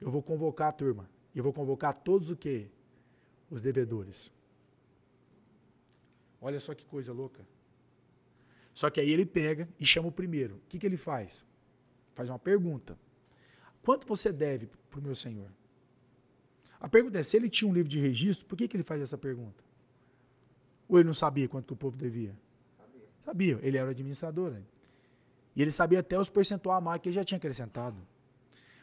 [0.00, 1.10] eu vou convocar a turma.
[1.34, 2.68] Eu vou convocar todos o quê?
[3.50, 4.32] Os devedores.
[6.40, 7.44] Olha só que coisa louca.
[8.72, 10.56] Só que aí ele pega e chama o primeiro.
[10.56, 11.44] O que, que ele faz?
[12.14, 12.96] Faz uma pergunta.
[13.86, 15.48] Quanto você deve para o meu senhor?
[16.80, 19.00] A pergunta é: se ele tinha um livro de registro, por que, que ele faz
[19.00, 19.62] essa pergunta?
[20.88, 22.34] Ou ele não sabia quanto o povo devia?
[22.76, 23.02] Sabia.
[23.24, 24.50] Sabia, ele era o administrador.
[24.50, 24.62] Né?
[25.54, 27.96] E ele sabia até os percentuais a mais que ele já tinha acrescentado.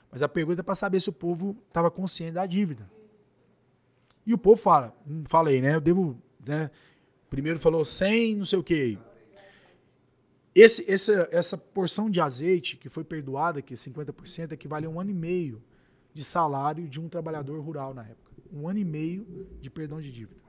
[0.09, 2.89] Mas a pergunta é para saber se o povo estava consciente da dívida.
[4.25, 5.75] E o povo fala, hum, falei, né?
[5.75, 6.17] Eu devo.
[6.47, 6.71] Né,
[7.29, 8.97] primeiro falou 100, não sei o quê.
[10.55, 14.99] Esse, essa, essa porção de azeite que foi perdoada, que é 50%, equivale a um
[14.99, 15.61] ano e meio
[16.13, 18.31] de salário de um trabalhador rural na época.
[18.51, 20.39] Um ano e meio de perdão de dívida.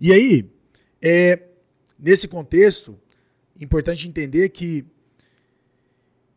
[0.00, 0.48] E aí,
[1.02, 1.48] é,
[1.98, 2.96] nesse contexto,
[3.58, 4.84] importante entender que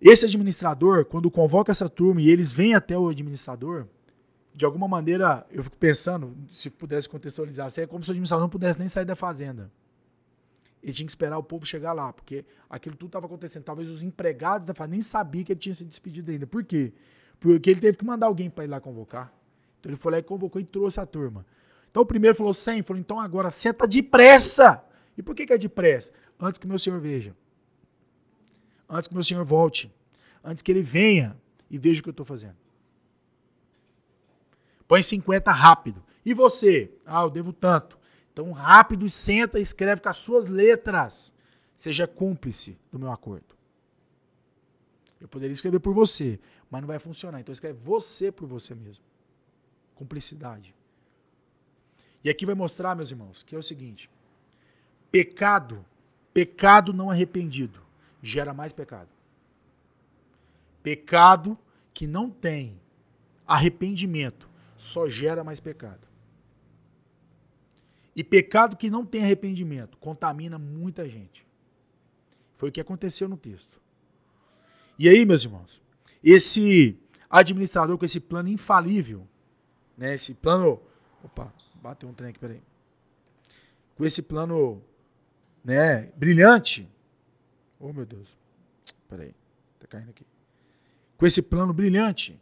[0.01, 3.85] esse administrador, quando convoca essa turma e eles vêm até o administrador,
[4.53, 8.49] de alguma maneira, eu fico pensando, se pudesse contextualizar, é como se o administrador não
[8.49, 9.71] pudesse nem sair da fazenda.
[10.81, 13.63] Ele tinha que esperar o povo chegar lá, porque aquilo tudo estava acontecendo.
[13.63, 16.47] Talvez os empregados da nem sabiam que ele tinha sido despedido ainda.
[16.47, 16.91] Por quê?
[17.39, 19.33] Porque ele teve que mandar alguém para ir lá convocar.
[19.79, 21.45] Então ele foi lá e convocou e trouxe a turma.
[21.89, 24.83] Então o primeiro falou 100, falou, então agora senta depressa.
[25.17, 26.11] E por que, que é depressa?
[26.39, 27.35] Antes que meu senhor veja.
[28.89, 29.91] antes que meu Senhor volte,
[30.43, 31.37] antes que ele venha
[31.69, 32.57] e veja o que eu estou fazendo.
[34.87, 36.03] Põe 50 rápido.
[36.25, 36.91] E você?
[37.05, 37.97] Ah, eu devo tanto.
[38.41, 41.31] Então, rápido, senta e escreve com as suas letras.
[41.77, 43.55] Seja cúmplice do meu acordo.
[45.19, 47.39] Eu poderia escrever por você, mas não vai funcionar.
[47.39, 49.03] Então, escreve você por você mesmo.
[49.93, 50.73] Cumplicidade.
[52.23, 54.09] E aqui vai mostrar, meus irmãos, que é o seguinte:
[55.11, 55.85] pecado,
[56.33, 57.79] pecado não arrependido,
[58.23, 59.09] gera mais pecado.
[60.81, 61.55] Pecado
[61.93, 62.81] que não tem
[63.45, 66.10] arrependimento só gera mais pecado.
[68.15, 71.45] E pecado que não tem arrependimento contamina muita gente.
[72.53, 73.81] Foi o que aconteceu no texto.
[74.99, 75.81] E aí, meus irmãos,
[76.23, 79.27] esse administrador com esse plano infalível,
[79.97, 80.81] né, esse plano.
[81.23, 82.61] Opa, bateu um trem aqui, peraí.
[83.95, 84.83] Com esse plano
[85.63, 86.87] né, brilhante.
[87.79, 88.27] Oh, meu Deus.
[89.07, 89.33] Peraí,
[89.79, 90.25] tá caindo aqui.
[91.17, 92.39] Com esse plano brilhante,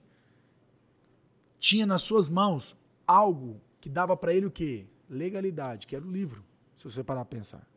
[1.60, 4.86] tinha nas suas mãos algo que dava para ele o quê?
[5.10, 6.44] Legalidade, que era o livro,
[6.76, 7.68] se você parar para pensar.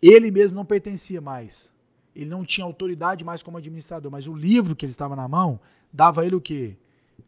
[0.00, 1.72] Ele mesmo não pertencia mais.
[2.14, 5.60] Ele não tinha autoridade mais como administrador, mas o livro que ele estava na mão
[5.92, 6.76] dava a ele o quê?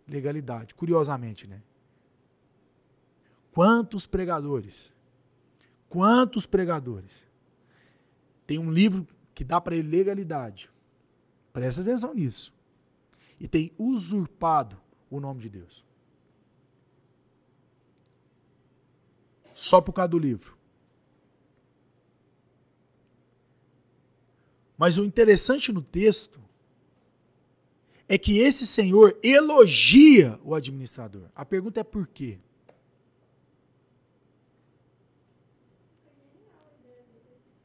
[0.07, 0.75] Legalidade.
[0.75, 1.63] Curiosamente, né?
[3.53, 4.93] Quantos pregadores?
[5.89, 7.29] Quantos pregadores?
[8.47, 10.71] Tem um livro que dá para ele legalidade.
[11.53, 12.53] Presta atenção nisso.
[13.39, 14.77] E tem usurpado
[15.09, 15.85] o nome de Deus.
[19.61, 20.57] Só por causa do livro.
[24.79, 26.41] Mas o interessante no texto
[28.09, 31.29] é que esse senhor elogia o administrador.
[31.35, 32.39] A pergunta é por quê?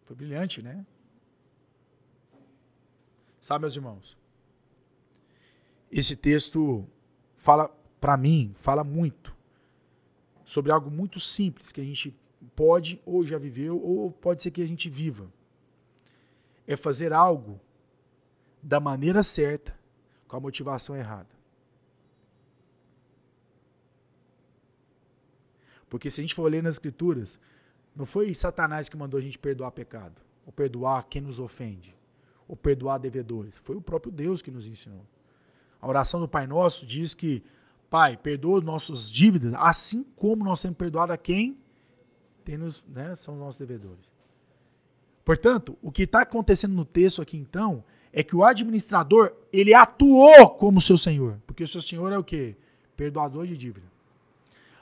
[0.03, 0.85] Foi brilhante, né?
[3.39, 4.17] Sabe, meus irmãos?
[5.89, 6.85] Esse texto
[7.35, 7.69] fala,
[8.01, 9.34] para mim, fala muito
[10.45, 12.15] sobre algo muito simples que a gente
[12.55, 15.29] pode ou já viveu ou pode ser que a gente viva.
[16.67, 17.59] É fazer algo
[18.61, 19.77] da maneira certa,
[20.27, 21.29] com a motivação errada.
[25.89, 27.39] Porque se a gente for ler nas escrituras,
[27.95, 31.95] não foi Satanás que mandou a gente perdoar pecado, ou perdoar quem nos ofende,
[32.47, 33.57] ou perdoar devedores.
[33.57, 35.05] Foi o próprio Deus que nos ensinou.
[35.79, 37.43] A oração do Pai Nosso diz que
[37.89, 41.57] Pai, perdoa nossas dívidas, assim como nós temos perdoado a quem
[42.43, 44.05] tem nos, né, são os nossos devedores.
[45.23, 50.51] Portanto, o que está acontecendo no texto aqui então é que o administrador ele atuou
[50.51, 52.55] como seu senhor, porque o seu senhor é o quê?
[52.95, 53.87] Perdoador de dívida.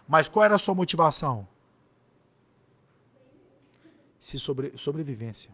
[0.07, 1.47] Mas qual era a sua motivação?
[4.19, 5.51] Se sobre, sobrevivência.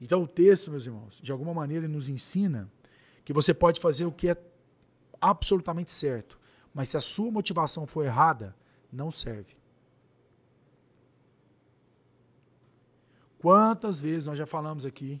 [0.00, 2.70] Então o texto, meus irmãos, de alguma maneira ele nos ensina
[3.24, 4.36] que você pode fazer o que é
[5.20, 6.38] absolutamente certo,
[6.72, 8.54] mas se a sua motivação for errada,
[8.92, 9.56] não serve.
[13.38, 15.20] Quantas vezes nós já falamos aqui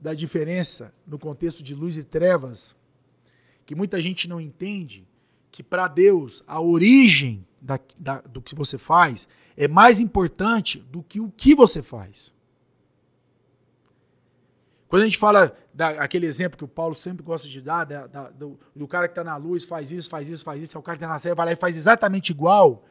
[0.00, 2.76] da diferença no contexto de luz e trevas,
[3.66, 5.06] que muita gente não entende
[5.50, 11.02] que para Deus a origem da, da, do que você faz é mais importante do
[11.02, 12.32] que o que você faz.
[14.90, 18.28] Quando a gente fala daquele exemplo que o Paulo sempre gosta de dar, da, da,
[18.30, 20.82] do, do, cara que está na luz, faz isso, faz isso, faz isso, é o
[20.82, 22.84] cara que está na treva, vai lá e faz exatamente igual.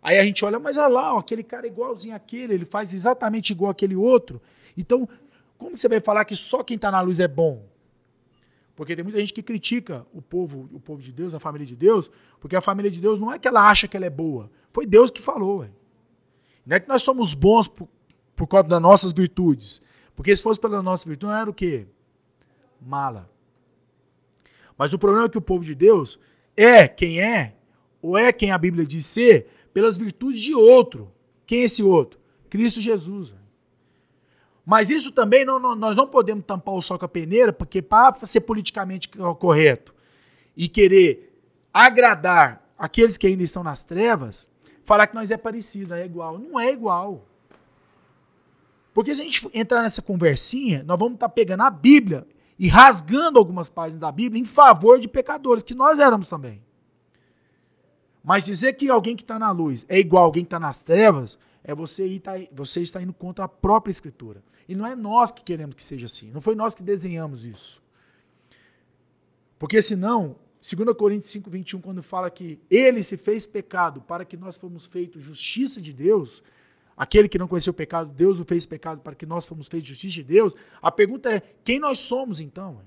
[0.00, 2.94] Aí a gente olha, mas olha lá, ó, aquele cara é igualzinho àquele, ele faz
[2.94, 4.40] exatamente igual aquele outro.
[4.78, 5.08] Então,
[5.58, 7.66] como você vai falar que só quem está na luz é bom?
[8.76, 11.74] Porque tem muita gente que critica o povo, o povo de Deus, a família de
[11.74, 14.48] Deus, porque a família de Deus não é que ela acha que ela é boa.
[14.72, 15.66] Foi Deus que falou.
[16.64, 17.88] Não é que nós somos bons por,
[18.36, 19.82] por causa das nossas virtudes.
[20.14, 21.86] Porque se fosse pela nossa virtude, não era o quê?
[22.80, 23.30] Mala.
[24.76, 26.18] Mas o problema é que o povo de Deus
[26.56, 27.56] é quem é,
[28.00, 31.12] ou é quem a Bíblia diz ser, pelas virtudes de outro.
[31.46, 32.20] Quem é esse outro?
[32.48, 33.34] Cristo Jesus.
[34.64, 37.82] Mas isso também não, não, nós não podemos tampar o sol com a peneira, porque
[37.82, 39.08] para ser politicamente
[39.38, 39.94] correto
[40.56, 41.36] e querer
[41.72, 44.48] agradar aqueles que ainda estão nas trevas,
[44.82, 46.38] falar que nós é parecido, é igual.
[46.38, 47.26] Não é igual.
[48.94, 52.24] Porque se a gente entrar nessa conversinha, nós vamos estar tá pegando a Bíblia
[52.56, 56.62] e rasgando algumas páginas da Bíblia em favor de pecadores, que nós éramos também.
[58.22, 61.36] Mas dizer que alguém que está na luz é igual alguém que está nas trevas,
[61.64, 64.42] é você, ir, tá, você está indo contra a própria Escritura.
[64.68, 66.30] E não é nós que queremos que seja assim.
[66.30, 67.82] Não foi nós que desenhamos isso.
[69.58, 74.36] Porque senão, 2 Coríntios 5, 21, quando fala que ele se fez pecado para que
[74.36, 76.42] nós fomos feitos justiça de Deus,
[76.96, 79.88] aquele que não conheceu o pecado, Deus o fez pecado para que nós fomos feitos
[79.88, 80.54] justiça de Deus.
[80.80, 82.80] A pergunta é: quem nós somos então?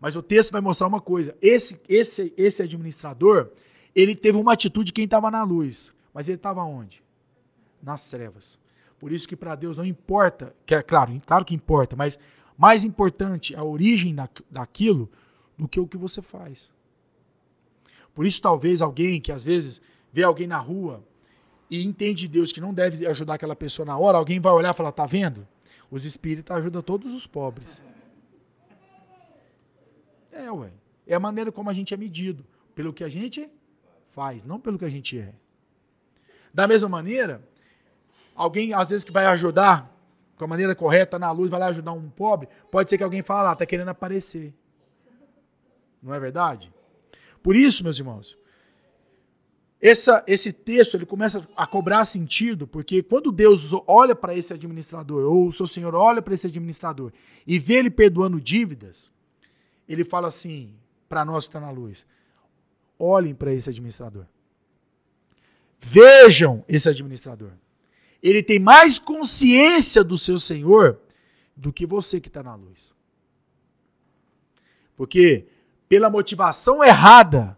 [0.00, 3.50] Mas o texto vai mostrar uma coisa: esse, esse, esse administrador,
[3.94, 7.02] ele teve uma atitude de quem estava na luz, mas ele estava onde?
[7.82, 8.58] Nas trevas.
[8.98, 12.18] Por isso que para Deus não importa, que é claro, claro que importa, mas
[12.56, 15.10] mais importante a origem da, daquilo
[15.56, 16.70] do que o que você faz.
[18.14, 19.80] Por isso, talvez alguém que às vezes
[20.10, 21.04] vê alguém na rua
[21.70, 24.76] e entende Deus que não deve ajudar aquela pessoa na hora, alguém vai olhar e
[24.76, 25.46] falar: tá vendo?
[25.90, 27.82] Os espíritos ajudam todos os pobres.
[30.32, 30.70] É, ué.
[31.06, 32.44] É a maneira como a gente é medido.
[32.74, 33.48] Pelo que a gente
[34.08, 35.32] faz, não pelo que a gente é.
[36.52, 37.40] Da mesma maneira,
[38.34, 39.92] alguém às vezes que vai ajudar
[40.36, 43.22] com a maneira correta na luz, vai lá ajudar um pobre, pode ser que alguém
[43.22, 44.52] fale, ah, tá querendo aparecer.
[46.02, 46.72] Não é verdade?
[47.42, 48.36] Por isso, meus irmãos,
[49.80, 55.30] essa, esse texto ele começa a cobrar sentido, porque quando Deus olha para esse administrador,
[55.30, 57.12] ou o seu Senhor olha para esse administrador
[57.46, 59.12] e vê ele perdoando dívidas,
[59.88, 60.74] ele fala assim
[61.08, 62.06] para nós que está na luz:
[62.98, 64.24] olhem para esse administrador.
[65.78, 67.50] Vejam esse administrador.
[68.22, 70.98] Ele tem mais consciência do seu Senhor
[71.54, 72.94] do que você que está na luz.
[74.96, 75.46] Porque
[75.88, 77.55] pela motivação errada,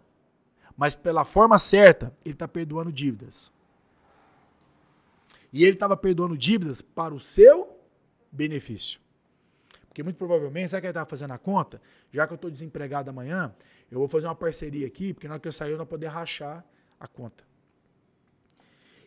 [0.78, 3.52] mas pela forma certa, ele está perdoando dívidas.
[5.52, 7.76] E ele estava perdoando dívidas para o seu
[8.30, 9.00] benefício.
[9.88, 11.82] Porque muito provavelmente, sabe o que ele estava fazendo a conta?
[12.12, 13.52] Já que eu estou desempregado amanhã,
[13.90, 15.86] eu vou fazer uma parceria aqui, porque na hora que eu sair eu não vou
[15.86, 16.64] poder rachar
[17.00, 17.42] a conta.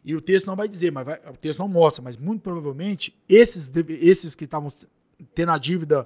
[0.04, 3.18] E o texto não vai dizer, mas vai, o texto não mostra, mas muito provavelmente
[3.30, 4.74] esses, esses que estavam
[5.34, 6.06] tendo a dívida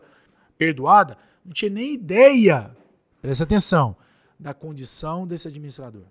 [0.59, 2.75] perdoada não tinha nem ideia,
[3.19, 3.95] presta atenção,
[4.39, 6.05] da condição desse administrador.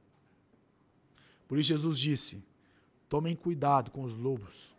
[1.46, 2.42] Por isso Jesus disse:
[3.08, 4.74] tomem cuidado com os lobos.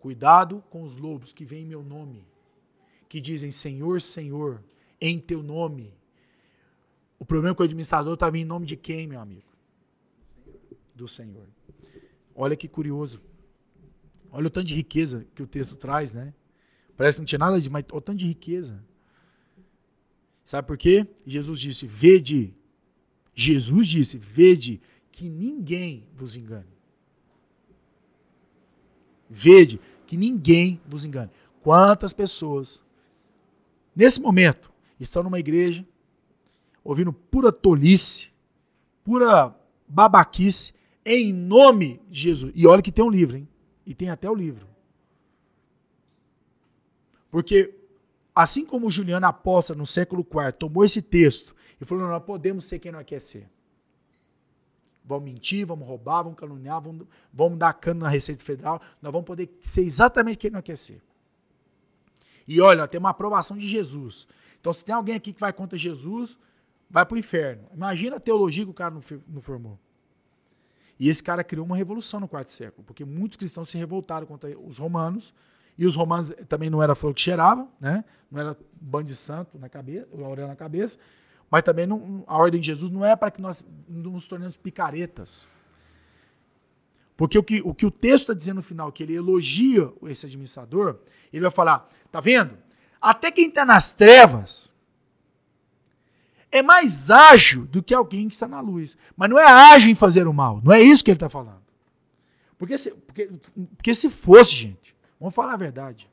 [0.00, 2.24] Cuidado com os lobos que vêm em meu nome,
[3.08, 4.62] que dizem Senhor, Senhor,
[5.00, 5.92] em teu nome.
[7.18, 9.48] O problema é que o administrador estava em nome de quem, meu amigo?
[10.94, 11.48] Do Senhor.
[12.34, 13.20] Olha que curioso.
[14.30, 16.32] Olha o tanto de riqueza que o texto traz, né?
[16.96, 18.82] Parece que não tinha nada de, mas o tanto de riqueza.
[20.48, 21.06] Sabe por quê?
[21.26, 22.54] Jesus disse: Vede.
[23.34, 24.80] Jesus disse: Vede
[25.12, 26.72] que ninguém vos engane.
[29.28, 31.30] Vede que ninguém vos engane.
[31.60, 32.82] Quantas pessoas,
[33.94, 35.86] nesse momento, estão numa igreja,
[36.82, 38.30] ouvindo pura tolice,
[39.04, 39.54] pura
[39.86, 40.72] babaquice,
[41.04, 42.52] em nome de Jesus.
[42.54, 43.46] E olha que tem um livro, hein?
[43.84, 44.66] E tem até o livro.
[47.30, 47.77] Porque,
[48.38, 52.78] assim como Juliano Aposta no século IV tomou esse texto e falou: nós podemos ser
[52.78, 53.50] quem nós quer ser.
[55.04, 58.80] Vamos mentir, vamos roubar, vamos caluniar, vamos, vamos dar cano na Receita Federal.
[59.02, 61.02] Nós vamos poder ser exatamente quem nós quer ser.
[62.46, 64.28] E olha, tem uma aprovação de Jesus.
[64.60, 66.38] Então, se tem alguém aqui que vai contra Jesus,
[66.88, 67.68] vai para o inferno.
[67.74, 69.78] Imagina a teologia que o cara não, não formou.
[70.96, 74.56] E esse cara criou uma revolução no quarto século, porque muitos cristãos se revoltaram contra
[74.58, 75.34] os romanos,
[75.78, 78.04] e os romanos também não era fogo que cheiravam, né?
[78.30, 80.98] não era bando de santo na cabeça, auréola na cabeça,
[81.48, 85.48] mas também não, a ordem de Jesus não é para que nós nos tornemos picaretas.
[87.16, 90.26] Porque o que o, que o texto está dizendo no final, que ele elogia esse
[90.26, 90.98] administrador,
[91.32, 92.56] ele vai falar: tá vendo?
[93.00, 94.72] Até quem está nas trevas
[96.50, 98.96] é mais ágil do que alguém que está na luz.
[99.16, 100.60] Mas não é ágil em fazer o mal.
[100.62, 101.62] Não é isso que ele está falando.
[102.56, 103.30] Porque se, porque,
[103.76, 104.87] porque se fosse, gente,
[105.18, 106.08] vamos falar a verdade.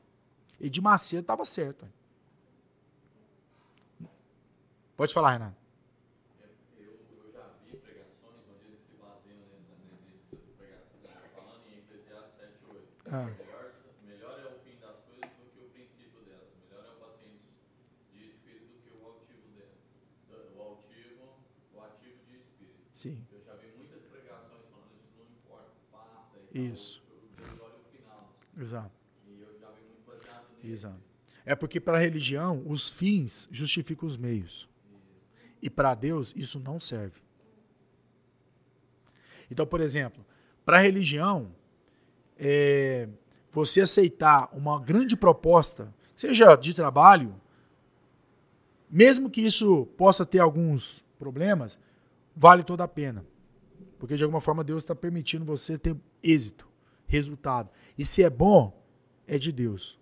[0.60, 1.86] Edir Macedo estava certo.
[4.96, 5.56] Pode falar, Renato.
[6.78, 9.76] Eu, eu já vi pregações onde eles se baseiam nessa,
[10.32, 13.04] nessa pregação que está falando em Eclesiastes 7, 8.
[13.12, 13.28] Ah.
[13.28, 13.74] Melhor,
[14.08, 16.48] melhor é o fim das coisas do que o princípio delas.
[16.64, 17.44] Melhor é o paciente
[18.14, 19.76] de espírito do que o altivo dela.
[20.56, 21.24] O altivo,
[21.74, 22.88] o ativo de espírito.
[22.94, 23.20] Sim.
[23.30, 26.40] Eu já vi muitas pregações falando isso, não importa, faça.
[26.56, 27.04] isso.
[27.36, 28.32] Deus olha o final.
[28.56, 28.90] Exato.
[29.26, 30.72] E eu já vi muito baseado nisso.
[30.72, 31.00] Exato.
[31.44, 34.68] É porque para a religião, os fins justificam os meios.
[35.62, 37.20] E para Deus isso não serve.
[39.50, 40.24] Então, por exemplo,
[40.64, 41.52] para a religião,
[42.36, 43.08] é,
[43.50, 47.34] você aceitar uma grande proposta, seja de trabalho,
[48.90, 51.78] mesmo que isso possa ter alguns problemas,
[52.34, 53.24] vale toda a pena.
[53.98, 56.65] Porque de alguma forma Deus está permitindo você ter êxito,
[57.06, 57.70] resultado.
[57.96, 58.76] E se é bom,
[59.26, 59.98] é de Deus.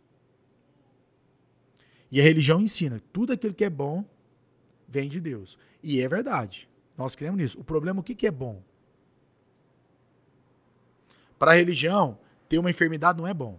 [2.11, 4.05] E a religião ensina: tudo aquilo que é bom
[4.89, 5.59] vem de Deus.
[5.83, 6.69] E é verdade.
[6.97, 7.61] Nós cremos nisso.
[7.61, 8.63] O problema, o que, que é bom?
[11.39, 13.59] Para a religião, ter uma enfermidade não é bom.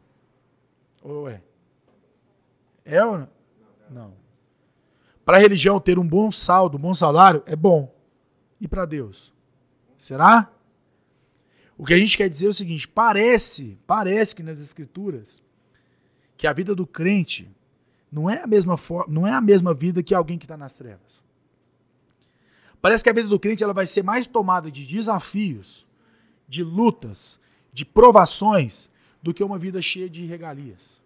[1.01, 1.41] Ou é?
[2.83, 3.29] É ou não?
[3.89, 4.13] Não.
[5.25, 7.93] Para a religião, ter um bom saldo, um bom salário é bom.
[8.61, 9.33] E para Deus?
[9.97, 10.51] Será?
[11.77, 15.41] O que a gente quer dizer é o seguinte: parece, parece que nas escrituras
[16.37, 17.49] que a vida do crente
[18.11, 20.73] não é a mesma forma, não é a mesma vida que alguém que está nas
[20.73, 21.23] trevas.
[22.81, 25.85] Parece que a vida do crente ela vai ser mais tomada de desafios,
[26.47, 27.39] de lutas,
[27.73, 28.89] de provações,
[29.21, 31.01] do que uma vida cheia de regalias.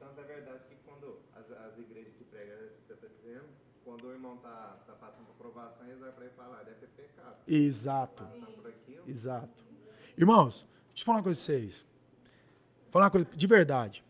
[0.00, 3.44] Tanto é verdade que quando as, as igrejas que pregam isso que você está dizendo,
[3.84, 6.88] quando o irmão está tá passando por provação, eles vão para ele falar, deve ter
[6.88, 7.36] pecado.
[7.46, 8.24] Exato.
[9.06, 9.69] Exato.
[10.20, 11.82] Irmãos, deixa eu falar uma coisa pra vocês.
[12.82, 14.04] Vou falar uma coisa de verdade.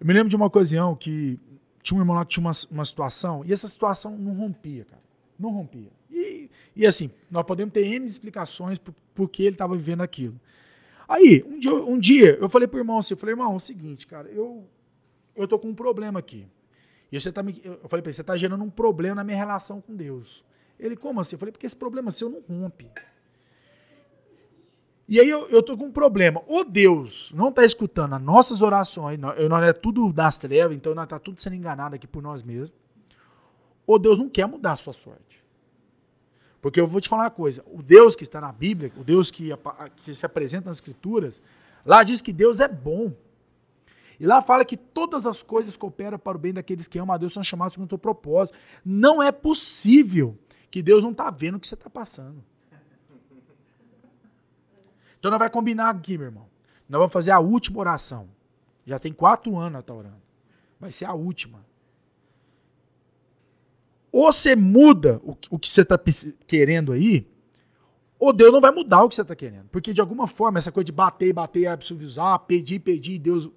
[0.00, 1.38] Eu me lembro de uma ocasião que
[1.82, 5.02] tinha um irmão lá que tinha uma, uma situação, e essa situação não rompia, cara.
[5.38, 5.90] Não rompia.
[6.10, 10.40] E, e assim, nós podemos ter N explicações por, por que ele estava vivendo aquilo.
[11.06, 13.60] Aí, um dia, um dia eu falei pro irmão assim, eu falei, irmão, é o
[13.60, 14.66] seguinte, cara, eu,
[15.36, 16.46] eu tô com um problema aqui.
[17.10, 19.36] E você tá me, eu falei pra ele, você tá gerando um problema na minha
[19.36, 20.42] relação com Deus.
[20.80, 21.34] Ele, como assim?
[21.34, 22.88] Eu falei, porque esse problema seu não rompe.
[25.12, 26.42] E aí eu, eu tô com um problema.
[26.46, 30.94] O Deus não está escutando as nossas orações, nós, nós é tudo das trevas, então
[30.94, 32.72] nós tá tudo sendo enganado aqui por nós mesmos.
[33.86, 35.44] O Deus não quer mudar a sua sorte.
[36.62, 39.30] Porque eu vou te falar uma coisa: o Deus que está na Bíblia, o Deus
[39.30, 39.50] que,
[39.96, 41.42] que se apresenta nas Escrituras,
[41.84, 43.12] lá diz que Deus é bom.
[44.18, 47.18] E lá fala que todas as coisas cooperam para o bem daqueles que amam a
[47.18, 48.56] Deus, são chamados segundo o propósito.
[48.82, 50.38] Não é possível
[50.70, 52.42] que Deus não está vendo o que você está passando.
[55.22, 56.48] Então nós vamos combinar aqui, meu irmão.
[56.88, 58.28] Nós vamos fazer a última oração.
[58.84, 60.20] Já tem quatro anos nós tá orando.
[60.80, 61.64] Vai ser a última.
[64.10, 65.96] Ou você muda o, o que você está
[66.44, 67.24] querendo aí,
[68.18, 69.68] ou Deus não vai mudar o que você está querendo.
[69.68, 73.48] Porque de alguma forma, essa coisa de bater, bater, absolvizar, pedir, pedir, Deus.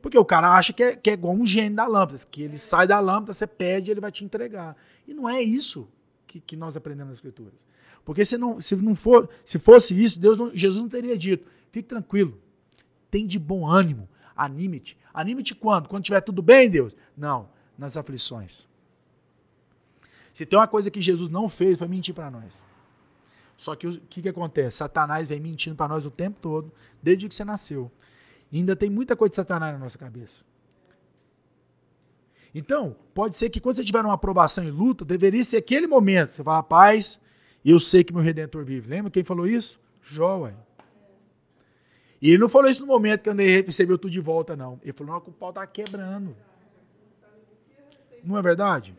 [0.00, 2.56] Porque o cara acha que é, que é igual um gênio da lâmpada, que ele
[2.56, 4.74] sai da lâmpada, você pede ele vai te entregar.
[5.06, 5.86] E não é isso
[6.26, 7.52] que, que nós aprendemos nas Escrituras.
[8.04, 11.46] Porque se não, se não for, se fosse isso, Deus não, Jesus não teria dito:
[11.70, 12.38] fique tranquilo,
[13.10, 14.96] tem de bom ânimo, anime-te.
[15.12, 15.88] Anime-te quando?
[15.88, 16.96] Quando tiver tudo bem, Deus?
[17.16, 18.68] Não, nas aflições.
[20.32, 22.62] Se tem uma coisa que Jesus não fez, foi mentir para nós.
[23.56, 24.78] Só que o que, que acontece?
[24.78, 26.72] Satanás vem mentindo para nós o tempo todo,
[27.02, 27.90] desde que você nasceu.
[28.50, 30.42] E ainda tem muita coisa de Satanás na nossa cabeça.
[32.54, 36.34] Então, pode ser que quando você tiver uma aprovação e luta, deveria ser aquele momento.
[36.34, 37.20] Você fala, paz,
[37.68, 38.88] eu sei que meu Redentor vive.
[38.88, 39.78] Lembra quem falou isso?
[40.02, 40.54] Jó, ué.
[42.22, 44.78] E ele não falou isso no momento que ele recebeu tudo de volta, não.
[44.82, 46.36] Ele falou, não, o pau tá quebrando.
[48.22, 48.94] Não é verdade?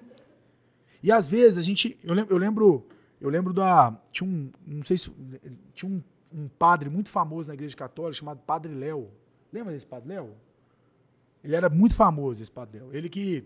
[1.03, 1.97] E às vezes a gente.
[2.03, 2.87] Eu lembro, eu lembro,
[3.19, 3.95] eu lembro da.
[4.11, 4.51] Tinha um.
[4.65, 5.11] Não sei se.
[5.73, 6.01] Tinha um,
[6.33, 9.09] um padre muito famoso na igreja católica chamado Padre Léo.
[9.51, 10.35] Lembra desse Padre Léo?
[11.43, 12.89] Ele era muito famoso, esse Padre Léo.
[12.93, 13.43] Ele que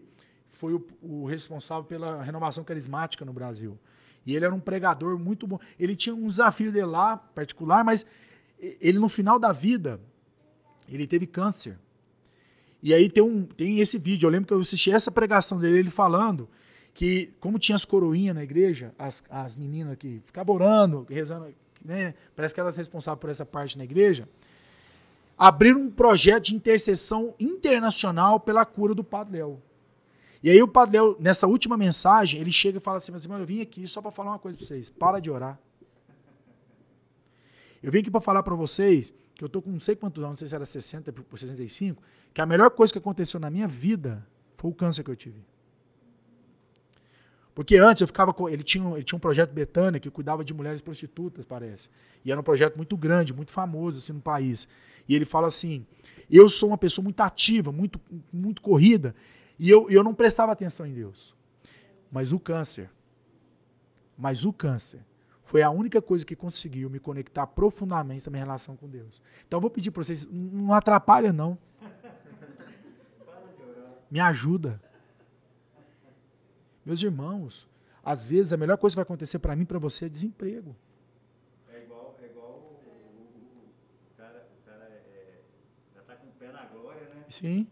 [0.50, 3.78] foi o, o responsável pela renovação carismática no Brasil.
[4.26, 5.60] E ele era um pregador muito bom.
[5.80, 8.06] Ele tinha um desafio dele lá, particular, mas
[8.60, 10.00] ele no final da vida,
[10.90, 11.78] ele teve câncer.
[12.82, 15.80] E aí tem, um, tem esse vídeo, eu lembro que eu assisti essa pregação dele,
[15.80, 16.48] ele falando
[16.94, 21.54] que, como tinha as coroinhas na igreja, as, as meninas que ficavam orando, rezando,
[21.84, 24.28] né, parece que elas responsáveis por essa parte na igreja,
[25.38, 29.62] abriram um projeto de intercessão internacional pela cura do Padre Léo.
[30.46, 33.46] E aí o Padre Léo, nessa última mensagem, ele chega e fala assim, mas, eu
[33.48, 35.60] vim aqui só para falar uma coisa para vocês, para de orar.
[37.82, 40.34] Eu vim aqui para falar para vocês que eu tô com não sei quantos anos,
[40.34, 42.00] não sei se era 60 por 65,
[42.32, 44.24] que a melhor coisa que aconteceu na minha vida
[44.56, 45.42] foi o câncer que eu tive.
[47.56, 48.48] Porque antes eu ficava com.
[48.48, 51.90] Ele tinha, ele tinha um projeto Betânia que cuidava de mulheres prostitutas, parece.
[52.24, 54.68] E era um projeto muito grande, muito famoso assim, no país.
[55.10, 55.88] E ele fala assim:
[56.30, 58.00] eu sou uma pessoa muito ativa, muito,
[58.32, 59.16] muito corrida,
[59.58, 61.36] e eu, eu não prestava atenção em Deus.
[62.12, 62.90] Mas o câncer,
[64.18, 65.04] mas o câncer
[65.44, 69.22] foi a única coisa que conseguiu me conectar profundamente na minha relação com Deus.
[69.48, 71.58] Então eu vou pedir para vocês, não atrapalha não.
[74.10, 74.82] Me ajuda.
[76.86, 77.68] Meus irmãos,
[78.04, 80.76] às vezes a melhor coisa que vai acontecer para mim e para você é desemprego.
[81.70, 85.42] É igual, é igual o, o, o cara, o cara é, é
[85.94, 87.26] já está com o pé na glória, né?
[87.30, 87.68] Sim.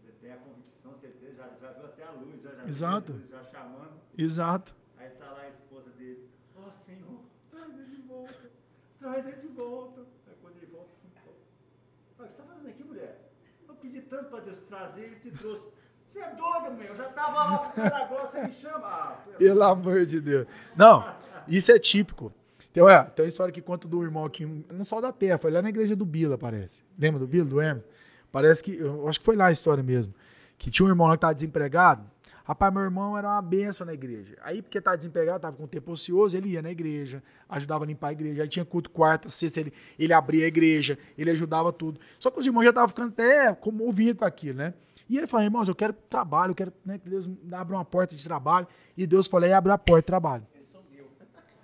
[2.66, 3.20] Exato.
[3.30, 3.92] Já chamando.
[4.16, 4.74] Exato.
[4.98, 6.28] Aí tá lá a esposa dele.
[6.56, 8.50] Ó oh, Senhor, traz ele de volta.
[8.98, 10.00] Traz ele de volta.
[10.26, 13.30] Aí quando ele volta, assim, o que você tá fazendo aqui, mulher?
[13.68, 15.74] Eu pedi tanto para Deus trazer, ele te trouxe.
[16.14, 16.86] Você é doido, meu.
[16.86, 18.86] Eu já tava lá com agora, você me chama.
[18.86, 20.46] Ah, pelo amor de Deus.
[20.76, 21.04] Não,
[21.48, 22.32] isso é típico.
[22.72, 25.50] Tem, ué, tem uma história que conta do irmão aqui, não só da terra, foi
[25.50, 26.82] lá na igreja do Bila, parece.
[26.98, 27.84] Lembra do Bila, do Hermes?
[28.32, 30.12] Parece que, eu acho que foi lá a história mesmo.
[30.58, 32.04] Que tinha um irmão lá que estava desempregado.
[32.46, 34.36] Rapaz, meu irmão era uma benção na igreja.
[34.42, 38.08] Aí, porque estava desempregado, estava com tempo ocioso, ele ia na igreja, ajudava a limpar
[38.08, 38.42] a igreja.
[38.42, 41.98] Aí tinha culto quarta, sexta, ele, ele abria a igreja, ele ajudava tudo.
[42.18, 44.74] Só que os irmãos já estavam ficando até comovidos com aquilo, né?
[45.08, 48.14] E ele falou, irmãos, eu quero trabalho, eu quero né, que Deus abra uma porta
[48.14, 48.66] de trabalho.
[48.94, 50.46] E Deus falou, e abre a porta de trabalho.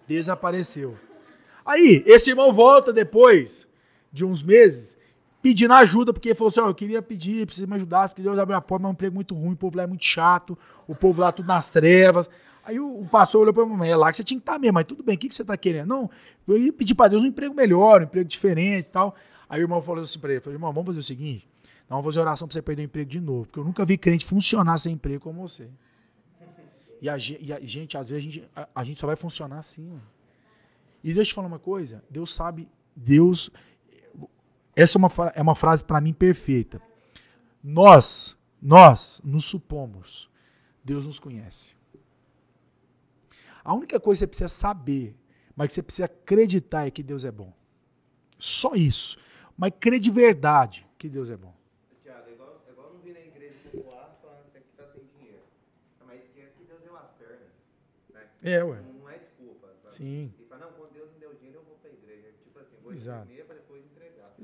[0.08, 0.96] Desapareceu.
[1.64, 3.68] Aí, esse irmão volta depois
[4.10, 4.96] de uns meses,
[5.42, 8.38] pedindo ajuda, porque ele falou assim: oh, eu queria pedir, precisa me ajudar, porque Deus
[8.38, 10.58] abriu a porta, mas é um emprego muito ruim, o povo lá é muito chato,
[10.86, 12.28] o povo lá tudo nas trevas.
[12.64, 14.58] Aí o, o pastor olhou para mim, é lá que você tinha que estar tá
[14.58, 15.88] mesmo, mas tudo bem, o que, que você está querendo?
[15.88, 16.10] Não,
[16.46, 19.14] eu ia pedir para Deus um emprego melhor, um emprego diferente e tal.
[19.48, 21.48] Aí o irmão falou assim para ele: falou, irmão, vamos fazer o seguinte,
[21.88, 24.24] vamos fazer oração para você perder o emprego de novo, porque eu nunca vi crente
[24.24, 25.68] funcionar sem emprego como você.
[27.02, 29.58] E a, e a gente, às vezes, a gente, a, a gente só vai funcionar
[29.58, 29.98] assim.
[31.02, 33.50] E deixa eu te falar uma coisa, Deus sabe, Deus
[34.82, 36.80] essa é uma, é uma frase para mim perfeita.
[37.62, 40.30] Nós, nós nos supomos,
[40.82, 41.74] Deus nos conhece.
[43.62, 45.14] A única coisa que você precisa saber,
[45.54, 47.52] mas que você precisa acreditar é que Deus é bom.
[48.38, 49.18] Só isso.
[49.54, 51.54] Mas crer de verdade que Deus é bom.
[52.02, 55.42] Tiago, é igual, é igual não vir na igreja popular falando que tá sem dinheiro.
[56.06, 57.52] Mas esquece que Deus deu as pernas.
[58.14, 58.26] Né?
[58.42, 58.80] É, ué.
[58.80, 59.68] Não, não é desculpa.
[59.90, 60.32] Sim.
[60.40, 62.32] E fala, não, quando Deus me deu dinheiro, eu vou pra igreja.
[62.42, 63.26] Tipo assim, vou Exato.
[63.26, 63.49] primeiro entregar.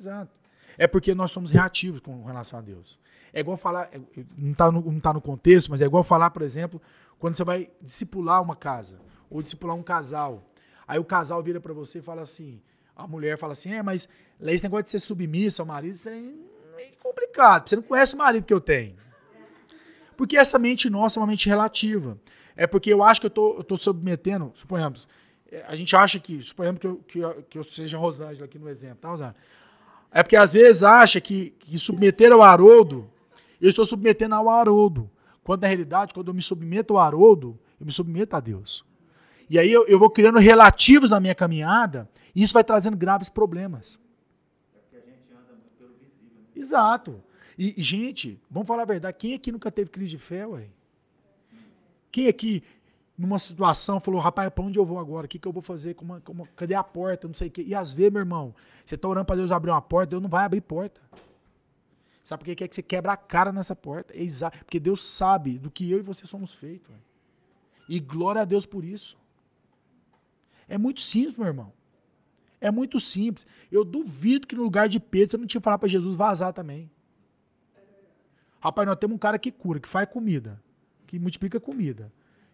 [0.07, 0.31] Exato.
[0.79, 2.99] É porque nós somos reativos com relação a Deus.
[3.33, 4.01] É igual falar, é,
[4.37, 6.81] não está no, não tá no contexto, mas é igual falar, por exemplo,
[7.19, 8.99] quando você vai discipular uma casa,
[9.29, 10.49] ou discipular um casal.
[10.87, 12.63] Aí o casal vira para você e fala assim,
[12.95, 14.09] a mulher fala assim, é, mas
[14.41, 16.23] esse negócio de ser submissa ao marido, isso é
[17.03, 18.97] complicado, você não conhece o marido que eu tenho.
[20.17, 22.19] Porque essa mente nossa é uma mente relativa.
[22.55, 25.07] É porque eu acho que eu tô, tô submetendo, suponhamos,
[25.51, 28.59] é, a gente acha que, suponhamos que eu, que eu, que eu seja Rosângela aqui
[28.59, 29.37] no exemplo, tá, Rosângela?
[30.11, 33.09] É porque às vezes acha que, que submeter ao Haroldo,
[33.61, 35.11] eu estou submetendo ao Haroldo.
[35.43, 38.85] Quando na realidade, quando eu me submeto ao Haroldo, eu me submeto a Deus.
[39.49, 43.29] E aí eu, eu vou criando relativos na minha caminhada, e isso vai trazendo graves
[43.29, 43.99] problemas.
[44.93, 46.43] É a gente anda muito pelo visível.
[46.55, 47.23] Exato.
[47.57, 50.67] E, e, gente, vamos falar a verdade, quem aqui nunca teve crise de fé, ué?
[52.11, 52.63] Quem aqui
[53.19, 55.27] numa situação, falou, rapaz, para onde eu vou agora?
[55.27, 55.95] O que, que eu vou fazer?
[55.95, 57.27] Como, como, cadê a porta?
[57.27, 57.65] Não sei o quê.
[57.67, 58.55] E às vezes, meu irmão,
[58.85, 61.01] você está orando para Deus abrir uma porta, Deus não vai abrir porta.
[62.23, 64.13] Sabe por que quer que você quebra a cara nessa porta?
[64.13, 66.95] É exato, porque Deus sabe do que eu e você somos feitos.
[67.89, 69.17] E glória a Deus por isso.
[70.69, 71.73] É muito simples, meu irmão.
[72.61, 73.47] É muito simples.
[73.71, 76.91] Eu duvido que no lugar de Pedro você não tinha falar para Jesus vazar também.
[78.61, 80.61] Rapaz, nós temos um cara que cura, que faz comida,
[81.07, 82.11] que multiplica comida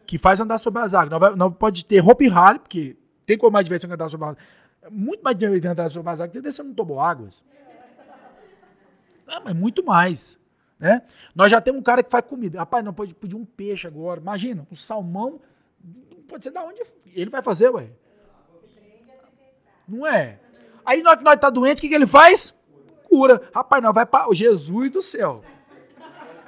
[0.07, 1.21] que faz andar sobre as águas.
[1.21, 2.97] Não, não pode ter e rally, porque
[3.27, 4.45] tem como mais diversão que andar sobre as águas.
[4.83, 7.43] É muito mais divertido andar sobre as águas que descer no tobo águas.
[9.29, 10.39] Ah, mas muito mais.
[10.79, 11.03] Né?
[11.35, 12.59] Nós já temos um cara que faz comida.
[12.59, 14.21] Rapaz, não pode pedir um peixe agora.
[14.21, 15.41] Imagina, um salmão.
[16.29, 16.83] Pode ser da onde
[17.15, 17.91] ele vai fazer, ué.
[19.89, 20.39] Não é?
[20.85, 22.55] Aí nós que nós tá doente, o que, que ele faz?
[23.05, 23.41] Cura.
[23.55, 25.45] Rapaz, nós vai para Jesus do céu.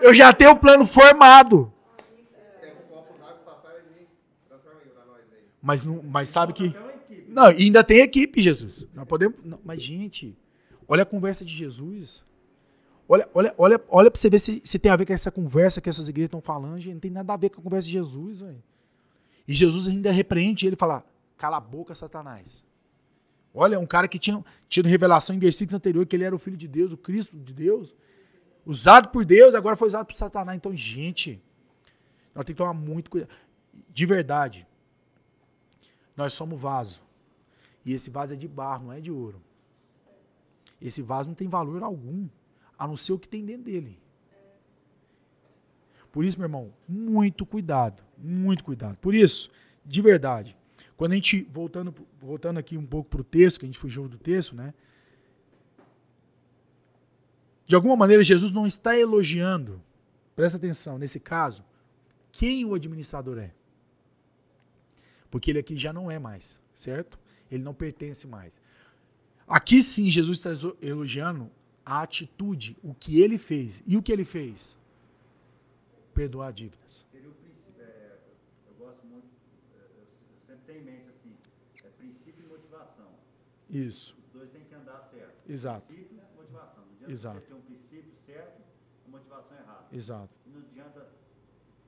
[0.01, 1.73] Eu já tenho o plano formado.
[5.65, 6.75] Mas, não, mas sabe que.
[7.27, 8.87] Não, e ainda tem equipe, Jesus.
[8.93, 9.41] Nós podemos.
[9.43, 10.37] Não, mas, gente,
[10.87, 12.23] olha a conversa de Jesus.
[13.09, 15.81] Olha, olha, olha, olha pra você ver se, se tem a ver com essa conversa
[15.81, 16.93] que essas igrejas estão falando, gente.
[16.93, 18.63] Não tem nada a ver com a conversa de Jesus, velho.
[19.49, 21.03] E Jesus ainda repreende ele e fala:
[21.39, 22.63] cala a boca, Satanás.
[23.55, 26.59] Olha, um cara que tinha tido revelação em versículos anteriores que ele era o filho
[26.59, 27.95] de Deus, o Cristo de Deus,
[28.67, 30.59] usado por Deus, agora foi usado por Satanás.
[30.59, 31.41] Então, gente,
[32.35, 33.31] nós temos que tomar muito cuidado.
[33.89, 34.67] De verdade,
[36.17, 37.03] nós somos vaso.
[37.85, 39.43] E esse vaso é de barro, não é de ouro.
[40.81, 42.29] Esse vaso não tem valor algum,
[42.79, 43.99] a não ser o que tem dentro dele.
[46.13, 48.97] Por isso, meu irmão, muito cuidado, muito cuidado.
[48.99, 49.51] Por isso,
[49.85, 50.57] de verdade,
[50.97, 54.09] quando a gente, voltando, voltando aqui um pouco para o texto, que a gente fugiu
[54.09, 54.73] do texto, né?
[57.67, 59.83] De alguma maneira, Jesus não está elogiando,
[60.37, 61.65] presta atenção, nesse caso,
[62.31, 63.53] quem o administrador é.
[65.35, 67.19] Porque ele aqui já não é mais, certo?
[67.51, 68.57] Ele não pertence mais.
[69.49, 71.51] Aqui sim, Jesus está elogiando
[71.85, 73.83] a atitude, o que ele fez.
[73.85, 74.79] E o que ele fez?
[76.15, 77.05] Perdoar dívidas.
[77.11, 77.83] Seria o princípio.
[77.83, 78.17] É,
[78.69, 79.27] eu gosto muito,
[79.77, 80.07] é, eu
[80.47, 81.35] sempre tenho em mente assim:
[81.85, 83.11] é princípio e motivação.
[83.69, 84.17] Isso.
[84.27, 85.51] Os dois têm que andar certo.
[85.51, 85.87] Exato.
[85.89, 86.85] Princípio e motivação.
[86.85, 87.41] Não adianta Exato.
[87.41, 88.63] você ter um princípio certo
[89.05, 89.87] e motivação errada.
[89.91, 90.31] Exato.
[90.47, 91.09] E não adianta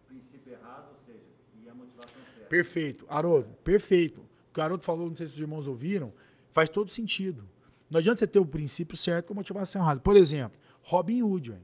[0.08, 1.35] princípio errado, ou seja,
[1.70, 2.48] a motivação certa.
[2.48, 3.06] Perfeito.
[3.08, 4.22] Haroldo, perfeito.
[4.52, 6.12] garoto falou, não sei se os irmãos ouviram,
[6.50, 7.48] faz todo sentido.
[7.90, 10.00] Não adianta você ter o princípio certo com a motivação errada.
[10.00, 11.50] Por exemplo, Robin Hood.
[11.50, 11.60] Véio.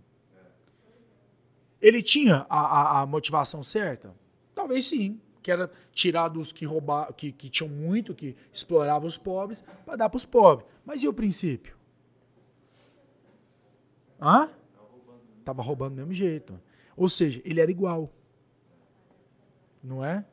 [1.80, 4.14] Ele tinha a, a, a, motivação certa?
[4.54, 5.20] Talvez sim.
[5.42, 9.96] Que era tirar dos que roubavam, que, que tinham muito, que exploravam os pobres, para
[9.96, 10.68] dar para os pobres.
[10.84, 11.76] Mas e o princípio?
[14.20, 14.48] Hã?
[15.44, 16.60] Tava roubando do mesmo jeito.
[16.96, 18.12] Ou seja, ele era igual.
[19.82, 20.24] Não é?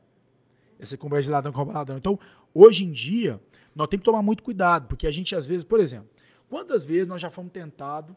[0.79, 1.97] Essa conversa de ladrão com ladrão.
[1.97, 2.19] Então,
[2.53, 3.39] hoje em dia,
[3.75, 6.09] nós temos que tomar muito cuidado, porque a gente às vezes, por exemplo,
[6.49, 8.15] quantas vezes nós já fomos tentados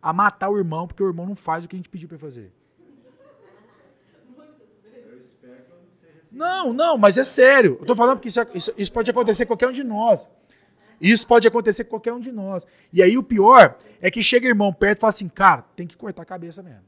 [0.00, 2.18] a matar o irmão porque o irmão não faz o que a gente pediu para
[2.18, 2.52] fazer?
[6.30, 7.78] Não, não, mas é sério.
[7.80, 10.28] Eu tô falando porque isso, isso, isso pode acontecer com qualquer um de nós.
[11.00, 12.66] Isso pode acontecer com qualquer um de nós.
[12.92, 15.96] E aí o pior é que chega irmão perto e fala assim, cara, tem que
[15.96, 16.84] cortar a cabeça mesmo.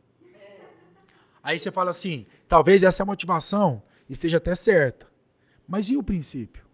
[1.42, 5.06] Aí você fala assim, talvez essa motivação esteja até certa.
[5.66, 6.64] Mas e o princípio?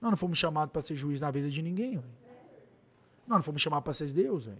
[0.00, 1.92] Nós não fomos chamados para ser juiz na vida de ninguém.
[1.92, 2.04] Véio.
[3.26, 4.46] Nós não fomos chamados para ser Deus.
[4.46, 4.58] Véio.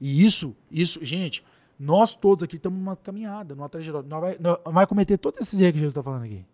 [0.00, 1.44] E isso, isso, gente,
[1.78, 4.08] nós todos aqui estamos numa caminhada, numa trajetória.
[4.08, 6.44] Nós vai, nós vai cometer todos esses erros que Jesus está falando aqui.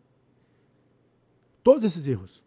[1.62, 2.42] Todos esses erros.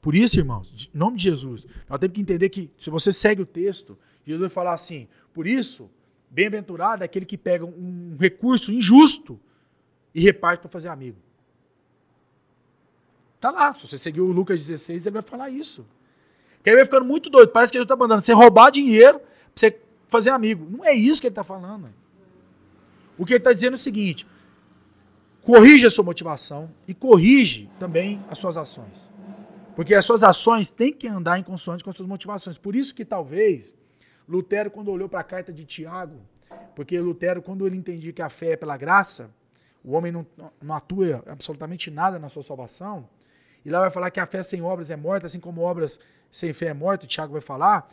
[0.00, 3.40] Por isso, irmãos, em nome de Jesus, nós temos que entender que se você segue
[3.40, 5.90] o texto, Jesus vai falar assim: por isso,
[6.34, 9.38] bem-aventurado é aquele que pega um recurso injusto
[10.12, 11.16] e reparte para fazer amigo.
[13.38, 15.86] Tá lá, se você seguir o Lucas 16, ele vai falar isso.
[16.62, 17.50] Que aí vai ficando muito doido.
[17.50, 19.78] Parece que ele está mandando você roubar dinheiro para você
[20.08, 20.66] fazer amigo.
[20.68, 21.88] Não é isso que ele está falando.
[23.16, 24.26] O que ele está dizendo é o seguinte:
[25.42, 29.12] corrige a sua motivação e corrige também as suas ações.
[29.76, 32.58] Porque as suas ações têm que andar em consonância com as suas motivações.
[32.58, 33.74] Por isso que talvez
[34.28, 36.20] Lutero, quando olhou para a carta de Tiago,
[36.74, 39.30] porque Lutero, quando ele entendia que a fé é pela graça,
[39.82, 40.26] o homem não,
[40.62, 43.08] não atua absolutamente nada na sua salvação,
[43.64, 45.98] e lá vai falar que a fé sem obras é morta, assim como obras
[46.30, 47.90] sem fé é morta, Tiago vai falar,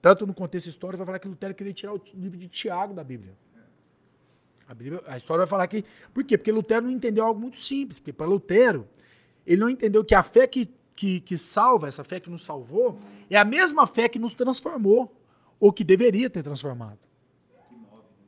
[0.00, 3.04] tanto no contexto histórico, vai falar que Lutero queria tirar o livro de Tiago da
[3.04, 3.34] Bíblia.
[4.66, 5.84] A, Bíblia, a história vai falar que.
[6.14, 6.38] Por quê?
[6.38, 7.98] Porque Lutero não entendeu algo muito simples.
[7.98, 8.88] Porque para Lutero,
[9.46, 12.98] ele não entendeu que a fé que que, que salva, essa fé que nos salvou,
[13.28, 15.12] é a mesma fé que nos transformou,
[15.62, 16.98] ou que deveria ter transformado.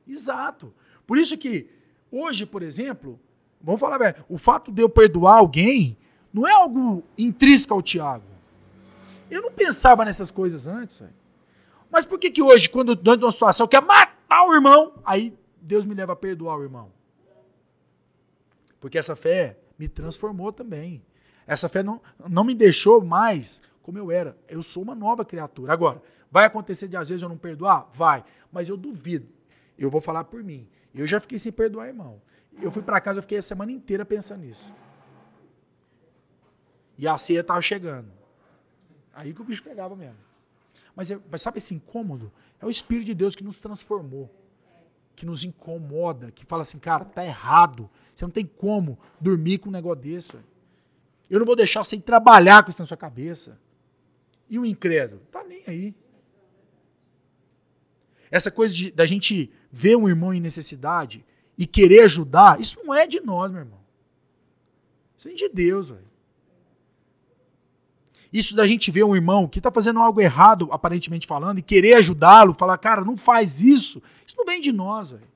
[0.07, 0.72] Exato.
[1.05, 1.68] Por isso que
[2.09, 3.18] hoje, por exemplo,
[3.61, 5.99] vamos falar, o fato de eu perdoar alguém
[6.32, 8.22] não é algo intrínseco ao Tiago.
[9.28, 11.03] Eu não pensava nessas coisas antes.
[11.91, 14.93] Mas por que que hoje, quando dentro de uma situação eu quero matar o irmão,
[15.05, 16.93] aí Deus me leva a perdoar o irmão?
[18.78, 21.03] Porque essa fé me transformou também.
[21.49, 24.37] Essa fé não, não me deixou mais como eu era.
[24.49, 25.72] Eu sou uma nova criatura.
[25.72, 26.01] Agora,
[26.35, 27.89] vai acontecer de às vezes eu não perdoar?
[27.93, 28.24] Vai.
[28.51, 29.28] Mas eu duvido.
[29.78, 30.68] Eu vou falar por mim.
[30.93, 32.20] Eu já fiquei sem perdoar, irmão.
[32.61, 34.74] Eu fui para casa, eu fiquei a semana inteira pensando nisso.
[36.99, 38.11] E a ceia estava chegando.
[39.12, 40.18] Aí que o bicho pegava mesmo.
[40.97, 42.32] Mas, é, mas sabe esse incômodo?
[42.61, 44.28] É o Espírito de Deus que nos transformou.
[45.14, 46.32] Que nos incomoda.
[46.32, 47.89] Que fala assim, cara, tá errado.
[48.12, 50.37] Você não tem como dormir com um negócio desse.
[51.30, 53.57] Eu não vou deixar você trabalhar com isso na sua cabeça.
[54.51, 55.22] E o incrédulo?
[55.30, 55.95] Tá nem aí.
[58.35, 61.24] Essa coisa de, da gente ver um irmão em necessidade
[61.57, 63.78] e querer ajudar, isso não é de nós, meu irmão.
[65.16, 66.03] Isso é de Deus, velho.
[68.32, 71.95] Isso da gente ver um irmão que está fazendo algo errado, aparentemente falando, e querer
[71.95, 75.28] ajudá-lo, falar, cara, não faz isso, isso não vem de nós, velho.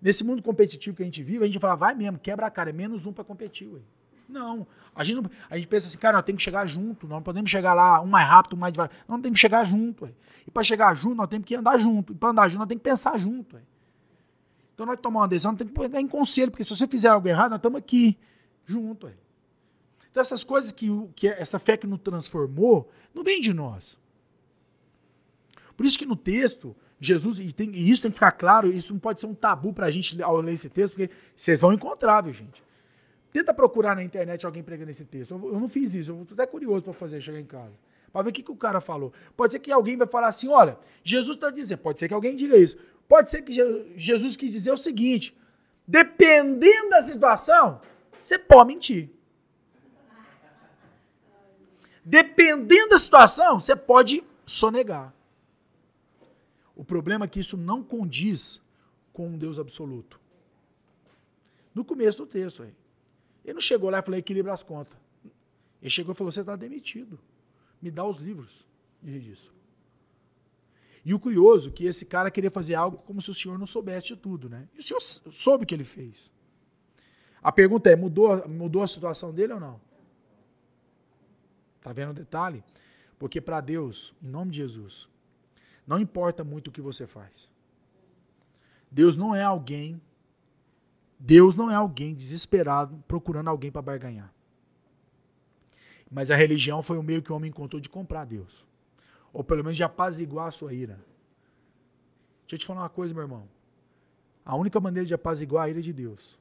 [0.00, 2.70] Nesse mundo competitivo que a gente vive, a gente fala, vai mesmo, quebra a cara,
[2.70, 3.84] é menos um para competir, velho.
[4.28, 4.66] Não.
[4.94, 7.22] A gente, não, a gente pensa assim, cara, nós temos que chegar junto, nós não
[7.22, 8.94] podemos chegar lá um mais rápido, um mais devagar.
[9.08, 10.04] Nós temos que chegar junto.
[10.04, 10.12] Ué.
[10.46, 12.12] E para chegar junto, nós temos que andar junto.
[12.12, 13.56] E para andar junto, nós temos que pensar junto.
[13.56, 13.62] Ué.
[14.74, 17.08] Então nós tomamos uma decisão, nós temos que pegar em conselho, porque se você fizer
[17.08, 18.18] algo errado, nós estamos aqui,
[18.66, 19.06] junto.
[19.06, 19.14] Ué.
[20.10, 23.98] Então essas coisas que, que essa fé que nos transformou, não vem de nós.
[25.76, 28.92] Por isso que no texto, Jesus, e, tem, e isso tem que ficar claro, isso
[28.92, 31.72] não pode ser um tabu para a gente ao ler esse texto, porque vocês vão
[31.72, 32.62] encontrar, viu, gente?
[33.32, 35.32] Tenta procurar na internet alguém pregando esse texto.
[35.32, 37.72] Eu, não fiz isso, eu estou até curioso para fazer, chegar em casa.
[38.12, 39.10] Para ver o que, que o cara falou.
[39.34, 42.36] Pode ser que alguém vai falar assim: olha, Jesus está dizendo, pode ser que alguém
[42.36, 42.76] diga isso.
[43.08, 43.52] Pode ser que
[43.96, 45.34] Jesus quis dizer o seguinte:
[45.88, 47.80] dependendo da situação,
[48.22, 49.08] você pode mentir.
[52.04, 55.14] Dependendo da situação, você pode sonegar.
[56.76, 58.60] O problema é que isso não condiz
[59.12, 60.20] com um Deus absoluto.
[61.74, 62.81] No começo do texto aí.
[63.44, 64.98] Ele não chegou lá e falou, equilibra as contas.
[65.80, 67.18] Ele chegou e falou, você está demitido.
[67.80, 68.66] Me dá os livros
[69.02, 69.52] de registro.
[71.04, 73.66] E o curioso é que esse cara queria fazer algo como se o senhor não
[73.66, 74.68] soubesse de tudo, né?
[74.74, 76.32] E o senhor soube o que ele fez.
[77.42, 79.80] A pergunta é, mudou, mudou a situação dele ou não?
[81.80, 82.62] Tá vendo o detalhe?
[83.18, 85.08] Porque para Deus, em nome de Jesus,
[85.84, 87.50] não importa muito o que você faz.
[88.88, 90.00] Deus não é alguém
[91.24, 94.34] Deus não é alguém desesperado procurando alguém para barganhar.
[96.10, 98.66] Mas a religião foi o meio que o homem encontrou de comprar Deus.
[99.32, 100.94] Ou pelo menos de apaziguar a sua ira.
[102.40, 103.48] Deixa eu te falar uma coisa, meu irmão.
[104.44, 106.36] A única maneira de apaziguar a ira de Deus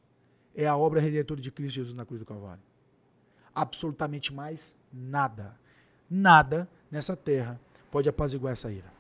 [0.55, 2.63] é a obra redentora de Cristo Jesus na cruz do Calvário.
[3.53, 5.55] Absolutamente mais nada.
[6.09, 7.61] Nada nessa terra
[7.91, 8.91] pode apaziguar essa ira.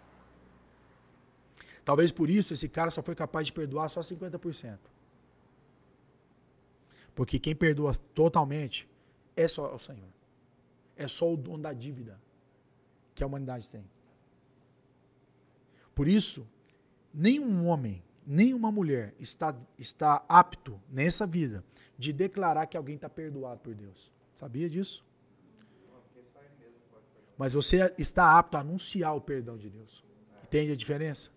[1.83, 4.77] Talvez por isso esse cara só foi capaz de perdoar só 50%.
[7.21, 8.89] Porque quem perdoa totalmente
[9.35, 10.09] é só o Senhor.
[10.97, 12.19] É só o dono da dívida
[13.13, 13.85] que a humanidade tem.
[15.93, 16.47] Por isso,
[17.13, 21.63] nenhum homem, nenhuma mulher está, está apto nessa vida
[21.95, 24.11] de declarar que alguém está perdoado por Deus.
[24.33, 25.05] Sabia disso?
[27.37, 30.03] Mas você está apto a anunciar o perdão de Deus.
[30.43, 31.29] Entende a diferença?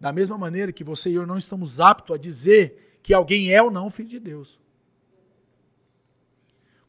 [0.00, 3.62] Da mesma maneira que você e eu não estamos aptos a dizer que alguém é
[3.62, 4.58] ou não filho de Deus.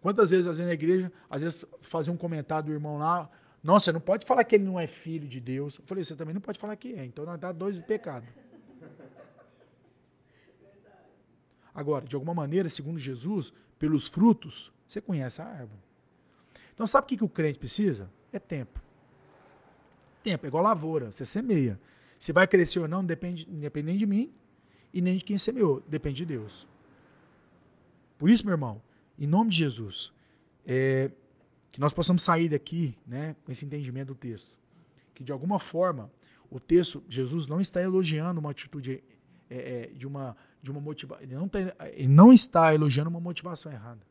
[0.02, 3.30] Quantas vezes, às vezes, na igreja, às vezes fazia um comentário do irmão lá,
[3.64, 5.78] nossa, você não pode falar que ele não é filho de Deus.
[5.78, 8.26] Eu falei, você também não pode falar que é, então nós dá dois de pecado.
[11.74, 15.80] Agora, de alguma maneira, segundo Jesus, pelos frutos, você conhece a árvore.
[16.74, 18.10] Então, sabe o que, que o crente precisa?
[18.34, 18.82] É tempo.
[20.24, 21.80] Tempo, é igual lavoura, você semeia.
[22.18, 24.34] Se vai crescer ou não, depende, depende nem de mim
[24.94, 26.68] e nem de quem semeou, depende de Deus.
[28.18, 28.82] Por isso, meu irmão,
[29.22, 30.12] em nome de Jesus,
[30.66, 31.12] é,
[31.72, 34.58] que nós possamos sair daqui né, com esse entendimento do texto.
[35.14, 36.12] Que de alguma forma
[36.50, 39.04] o texto, Jesus não está elogiando uma atitude
[39.48, 41.24] é, é, de uma, de uma motivação.
[41.24, 41.60] Ele, não tá,
[41.94, 44.02] ele não está elogiando uma motivação errada.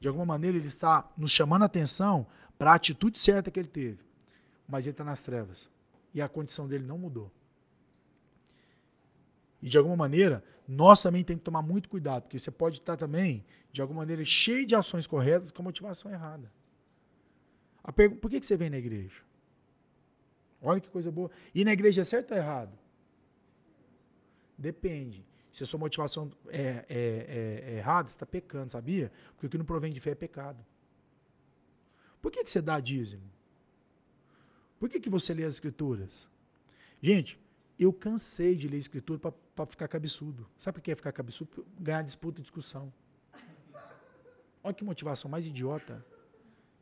[0.00, 2.26] De alguma maneira ele está nos chamando a atenção
[2.56, 3.98] para a atitude certa que ele teve.
[4.66, 5.68] Mas ele está nas trevas.
[6.14, 7.30] E a condição dele não mudou.
[9.62, 12.96] E de alguma maneira, nós também temos que tomar muito cuidado, porque você pode estar
[12.96, 16.50] também, de alguma maneira, cheio de ações corretas com motivação errada.
[17.94, 19.22] Pergunta, por que, que você vem na igreja?
[20.60, 21.30] Olha que coisa boa.
[21.54, 22.76] E na igreja é certo ou errado?
[24.56, 25.24] Depende.
[25.50, 29.12] Se a sua motivação é, é, é, é errada, você está pecando, sabia?
[29.34, 30.64] Porque o que não provém de fé é pecado.
[32.20, 33.28] Por que, que você dá dízimo?
[34.78, 36.28] Por que, que você lê as escrituras?
[37.02, 37.38] Gente,
[37.78, 39.34] eu cansei de ler escritura para
[39.66, 40.46] ficar cabeçudo.
[40.58, 41.66] Sabe por que é ficar cabeçudo?
[41.78, 42.92] Ganhar disputa e discussão.
[44.64, 46.04] Olha que motivação mais idiota.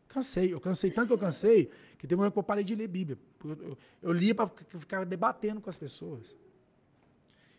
[0.08, 2.74] Cansei, eu cansei tanto que eu cansei que teve uma hora que eu parei de
[2.74, 3.18] ler Bíblia.
[3.44, 6.36] Eu, eu, eu lia para ficar debatendo com as pessoas.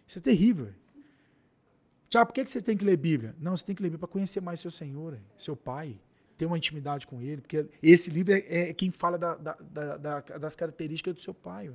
[0.08, 0.74] Isso é terrível.
[2.10, 3.34] Tiago, por que você tem que ler Bíblia?
[3.40, 5.98] Não, você tem que ler Bíblia para conhecer mais seu Senhor, seu Pai,
[6.38, 10.20] ter uma intimidade com Ele, porque esse livro é, é quem fala da, da, da,
[10.20, 11.72] das características do seu Pai.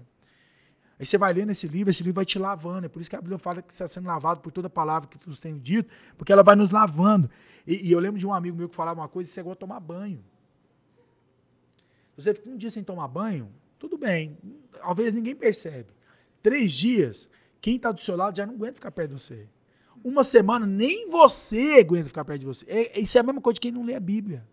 [0.98, 2.86] Aí você vai lendo esse livro, esse livro vai te lavando.
[2.86, 5.18] É por isso que a Bíblia fala que está sendo lavado por toda palavra que
[5.28, 7.30] nos tem dito, porque ela vai nos lavando.
[7.66, 9.60] E, e, eu lembro de um amigo meu que falava uma coisa, você gosta de
[9.60, 10.24] tomar banho.
[12.16, 14.38] Você fica um dia sem tomar banho, tudo bem.
[14.72, 15.88] Talvez ninguém percebe.
[16.42, 17.28] Três dias,
[17.60, 19.46] quem está do seu lado já não aguenta ficar perto de você.
[20.02, 22.64] Uma semana, nem você aguenta ficar perto de você.
[22.68, 24.46] É, isso é a mesma coisa de quem não lê a Bíblia.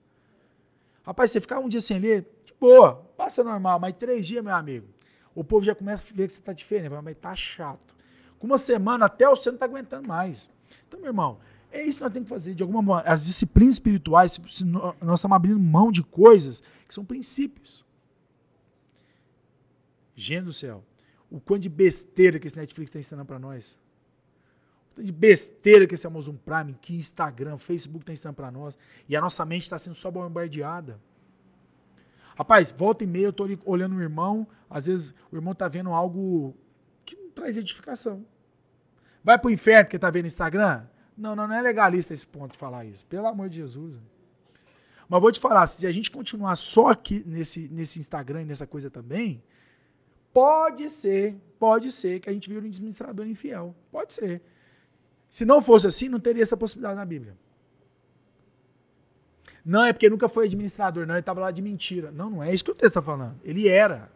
[1.04, 4.56] Rapaz, você ficar um dia sem ler, de boa, passa normal, mas três dias, meu
[4.56, 4.88] amigo,
[5.36, 7.96] o povo já começa a ver que você está diferente, mas está chato.
[8.40, 10.50] Com uma semana até você não está aguentando mais.
[10.88, 11.40] Então, meu irmão,
[11.72, 12.54] é isso que nós temos que fazer.
[12.54, 14.38] De alguma maneira, as disciplinas espirituais,
[15.02, 17.84] nós estamos abrindo mão de coisas que são princípios.
[20.16, 20.84] Gente do céu,
[21.32, 23.76] o quanto de besteira que esse Netflix está ensinando para nós.
[24.92, 28.78] O quanto de besteira que esse Amazon Prime, que Instagram, Facebook está ensinando para nós.
[29.10, 31.00] E a nossa mente está sendo só bombardeada.
[32.36, 35.92] Rapaz, volta e meia eu tô olhando o irmão, às vezes o irmão tá vendo
[35.92, 36.56] algo
[37.06, 38.26] que não traz edificação.
[39.24, 40.86] Vai pro inferno porque tá vendo Instagram?
[41.18, 43.06] Não, não, não é legalista esse ponto de falar isso.
[43.06, 43.96] Pelo amor de Jesus.
[45.08, 48.66] Mas vou te falar, se a gente continuar só aqui nesse, nesse Instagram e nessa
[48.66, 49.44] coisa também,
[50.34, 53.76] pode ser, pode ser que a gente vire um administrador infiel.
[53.92, 54.42] Pode ser.
[55.30, 57.38] Se não fosse assim, não teria essa possibilidade na Bíblia.
[59.66, 62.12] Não, é porque nunca foi administrador, não, ele estava lá de mentira.
[62.12, 63.40] Não, não é isso que o texto está falando.
[63.44, 64.12] Ele era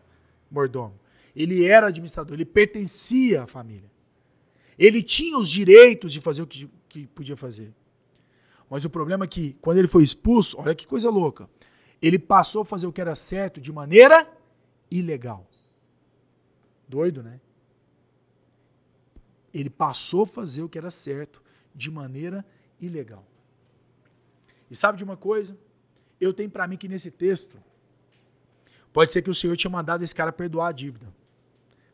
[0.52, 1.00] mordomo.
[1.36, 3.90] Ele era administrador, ele pertencia à família.
[4.78, 7.74] Ele tinha os direitos de fazer o que, que podia fazer.
[8.70, 11.50] Mas o problema é que, quando ele foi expulso, olha que coisa louca.
[12.02, 14.30] Ele passou a fazer o que era certo de maneira
[14.92, 15.48] ilegal.
[16.88, 17.40] Doido, né?
[19.54, 21.42] Ele passou a fazer o que era certo
[21.74, 22.46] de maneira
[22.80, 23.26] ilegal.
[24.70, 25.58] E sabe de uma coisa?
[26.20, 27.62] Eu tenho para mim que nesse texto,
[28.92, 31.14] pode ser que o Senhor tinha mandado esse cara perdoar a dívida,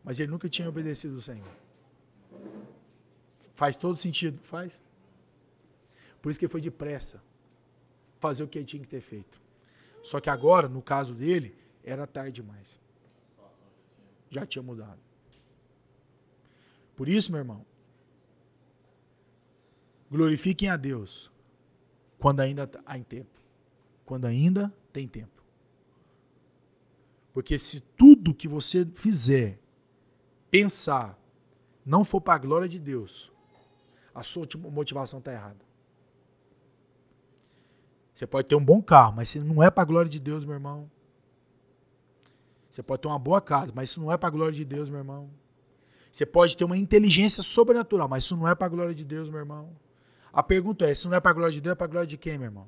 [0.03, 1.47] mas ele nunca tinha obedecido o Senhor.
[3.53, 4.39] Faz todo sentido?
[4.43, 4.81] Faz.
[6.21, 7.21] Por isso que ele foi depressa
[8.19, 9.41] fazer o que ele tinha que ter feito.
[10.01, 12.79] Só que agora, no caso dele, era tarde demais.
[14.29, 14.99] Já tinha mudado.
[16.95, 17.65] Por isso, meu irmão,
[20.09, 21.32] glorifiquem a Deus
[22.23, 23.37] quando ainda há em tempo.
[24.05, 25.43] Quando ainda tem tempo.
[27.33, 29.59] Porque se tudo que você fizer,
[30.49, 31.19] pensar,
[31.85, 33.29] não for para a glória de Deus,
[34.15, 35.59] a sua motivação está errada.
[38.13, 40.45] Você pode ter um bom carro, mas se não é para a glória de Deus,
[40.45, 40.89] meu irmão.
[42.69, 44.89] Você pode ter uma boa casa, mas isso não é para a glória de Deus,
[44.89, 45.29] meu irmão.
[46.09, 49.29] Você pode ter uma inteligência sobrenatural, mas isso não é para a glória de Deus,
[49.29, 49.75] meu irmão.
[50.33, 52.07] A pergunta é: se não é para a glória de Deus, é para a glória
[52.07, 52.67] de quem, meu irmão?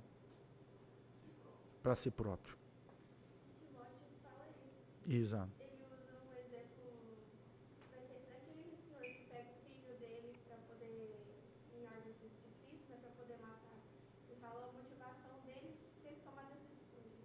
[1.82, 2.56] Para si próprio.
[5.08, 5.66] Exato.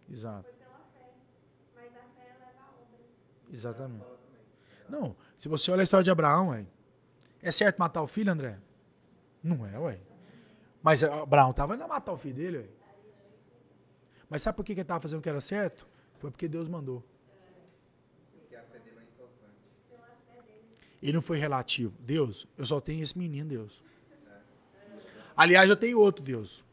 [0.08, 0.50] Exato.
[3.52, 4.04] Exatamente.
[4.88, 6.66] Não, se você olha a história de Abraão, ué,
[7.42, 8.58] é certo matar o filho, André?
[9.42, 10.09] Não é, ué.
[10.82, 12.70] Mas Abraão estava indo matar o filho dele.
[14.28, 15.86] Mas sabe por que ele estava fazendo o que era certo?
[16.18, 17.04] Foi porque Deus mandou.
[21.02, 21.94] Ele não foi relativo.
[22.00, 23.82] Deus, eu só tenho esse menino, Deus.
[25.36, 26.64] Aliás, eu tenho outro, Deus.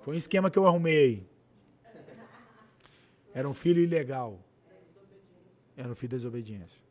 [0.00, 1.28] Foi um esquema que eu arrumei.
[3.32, 4.40] Era um filho ilegal.
[5.76, 6.82] Era um filho de desobediência.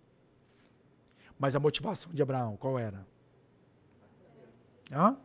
[1.39, 3.05] Mas a motivação de Abraão, qual era?
[4.91, 5.17] Hã?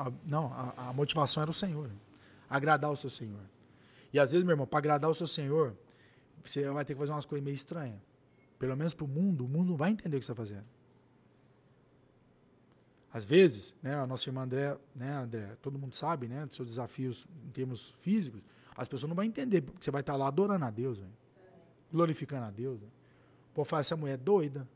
[0.00, 1.90] A, não, a, a, motivação era o Senhor.
[2.48, 3.42] Agradar o seu Senhor.
[4.12, 5.76] E às vezes, meu irmão, para agradar o seu Senhor,
[6.42, 8.00] você vai ter que fazer umas coisas meio estranhas.
[8.58, 10.64] Pelo menos para o mundo, o mundo não vai entender o que você está fazendo.
[13.12, 16.68] Às vezes, né, a nossa irmã André, né, André, todo mundo sabe, né, dos seus
[16.68, 18.40] desafios em termos físicos,
[18.76, 21.12] as pessoas não vão entender, porque você vai estar lá adorando a Deus, véio,
[21.92, 22.78] glorificando a Deus.
[22.80, 22.92] Véio.
[23.52, 24.66] Pô, falar, essa mulher é doida.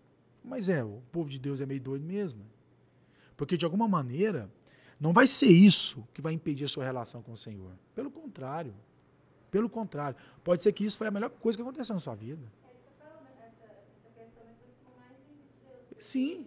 [0.42, 2.44] Mas é, o povo de Deus é meio doido mesmo.
[3.36, 4.50] Porque de alguma maneira,
[5.04, 7.72] não vai ser isso que vai impedir a sua relação com o Senhor.
[7.94, 8.74] Pelo contrário.
[9.50, 10.16] Pelo contrário.
[10.42, 12.50] Pode ser que isso foi a melhor coisa que aconteceu na sua vida.
[15.98, 16.46] Sim.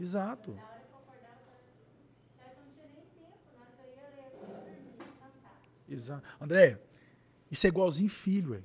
[0.00, 0.58] Exato.
[5.88, 6.26] Exato.
[6.40, 6.80] André,
[7.48, 8.64] isso é igualzinho filho, velho.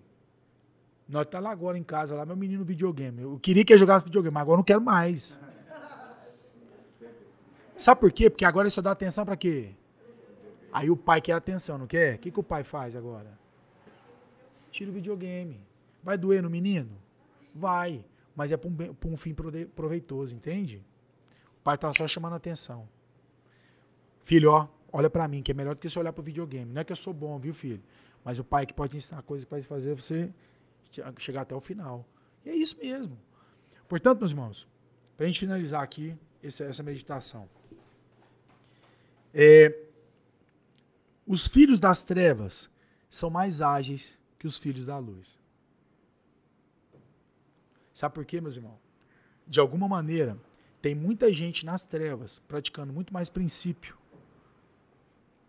[1.07, 3.21] Nós tá lá agora em casa, lá, meu menino videogame.
[3.21, 5.37] Eu queria que ele jogasse videogame, mas agora eu não quero mais.
[7.79, 8.29] Sabe por quê?
[8.29, 9.69] Porque agora ele só dá atenção para quê?
[10.69, 12.15] Aí o pai quer atenção, não quer?
[12.15, 13.39] O que, que o pai faz agora?
[14.69, 15.61] Tira o videogame.
[16.03, 16.91] Vai doer no menino?
[17.55, 18.03] Vai.
[18.35, 20.83] Mas é para um, um, fim proveitoso, entende?
[21.57, 22.85] O pai tá só chamando atenção.
[24.21, 26.73] Filho, ó, olha para mim, que é melhor do que você olhar para o videogame.
[26.73, 27.81] Não é que eu sou bom, viu, filho?
[28.25, 30.29] Mas o pai que pode ensinar coisas que pode fazer você
[31.17, 32.05] chegar até o final.
[32.45, 33.17] E é isso mesmo.
[33.87, 34.67] Portanto, meus irmãos,
[35.15, 36.13] para a gente finalizar aqui
[36.43, 37.47] essa meditação.
[39.33, 39.77] É,
[41.25, 42.69] os filhos das trevas
[43.09, 45.37] são mais ágeis que os filhos da luz.
[47.93, 48.79] Sabe por quê, meus irmãos?
[49.47, 50.37] De alguma maneira,
[50.81, 53.97] tem muita gente nas trevas praticando muito mais princípio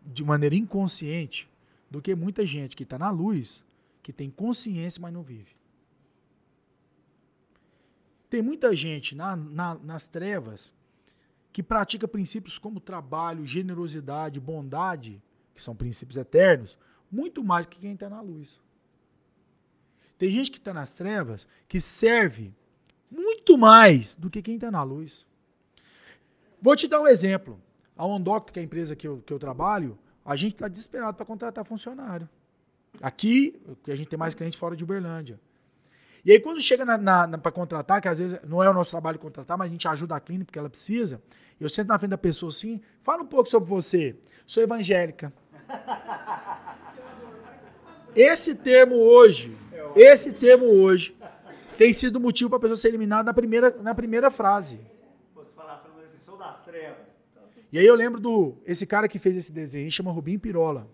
[0.04, 1.48] de maneira inconsciente
[1.90, 3.64] do que muita gente que está na luz,
[4.02, 5.54] que tem consciência, mas não vive.
[8.28, 10.72] Tem muita gente na, na, nas trevas
[11.52, 15.22] que pratica princípios como trabalho, generosidade, bondade,
[15.54, 16.78] que são princípios eternos,
[17.10, 18.60] muito mais que quem está na luz.
[20.16, 22.54] Tem gente que está nas trevas que serve
[23.10, 25.26] muito mais do que quem está na luz.
[26.60, 27.60] Vou te dar um exemplo.
[27.96, 31.16] A Ondocto, que é a empresa que eu, que eu trabalho, a gente está desesperado
[31.16, 32.28] para contratar funcionário.
[33.00, 35.40] Aqui, a gente tem mais cliente fora de Uberlândia.
[36.24, 38.74] E aí, quando chega na, na, na para contratar, que às vezes não é o
[38.74, 41.20] nosso trabalho contratar, mas a gente ajuda a clínica porque ela precisa,
[41.60, 44.16] eu sento na frente da pessoa assim, fala um pouco sobre você.
[44.46, 45.32] Sou evangélica.
[48.14, 49.56] Esse termo hoje,
[49.94, 51.16] esse termo hoje,
[51.78, 54.80] tem sido motivo para a pessoa ser eliminada na primeira, na primeira frase.
[57.72, 58.56] E aí eu lembro do.
[58.66, 60.88] Esse cara que fez esse desenho chama Rubim Pirola.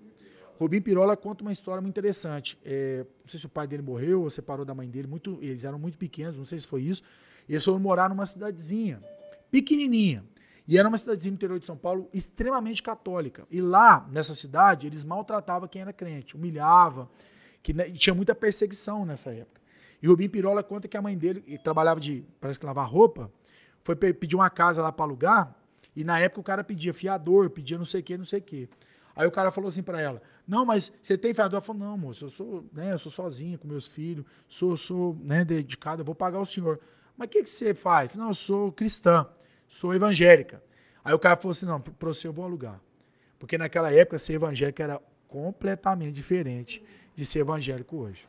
[0.58, 2.58] Rubim Pirola conta uma história muito interessante.
[2.64, 5.06] É, não sei se o pai dele morreu ou separou da mãe dele.
[5.06, 7.02] Muito, eles eram muito pequenos, não sei se foi isso.
[7.48, 9.02] Eles foram morar numa cidadezinha,
[9.50, 10.24] pequenininha.
[10.66, 13.46] E era uma cidadezinha no interior de São Paulo extremamente católica.
[13.50, 17.08] E lá, nessa cidade, eles maltratavam quem era crente, humilhava,
[17.62, 19.60] que tinha muita perseguição nessa época.
[20.02, 23.30] E Rubim Pirola conta que a mãe dele, que trabalhava de, parece que lavar roupa,
[23.82, 25.54] foi pedir uma casa lá para alugar,
[25.94, 28.42] e na época o cara pedia fiador, pedia não sei o que, não sei o
[28.42, 28.68] que.
[29.16, 31.54] Aí o cara falou assim para ela: Não, mas você tem fiador?
[31.54, 35.18] Ela falou: Não, moço, eu sou, né, eu sou sozinha com meus filhos, sou, sou
[35.22, 36.78] né, dedicado, eu vou pagar o senhor.
[37.16, 38.14] Mas o que, que você faz?
[38.14, 39.26] Não, eu sou cristã,
[39.66, 40.62] sou evangélica.
[41.02, 42.78] Aí o cara falou assim: Não, para você eu vou alugar.
[43.38, 48.28] Porque naquela época ser evangélico era completamente diferente de ser evangélico hoje.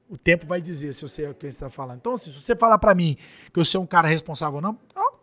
[0.07, 1.97] o tempo vai dizer se você é o que está falando.
[1.97, 3.16] Então, assim, se você falar para mim
[3.53, 5.14] que você é um cara responsável ou não, não,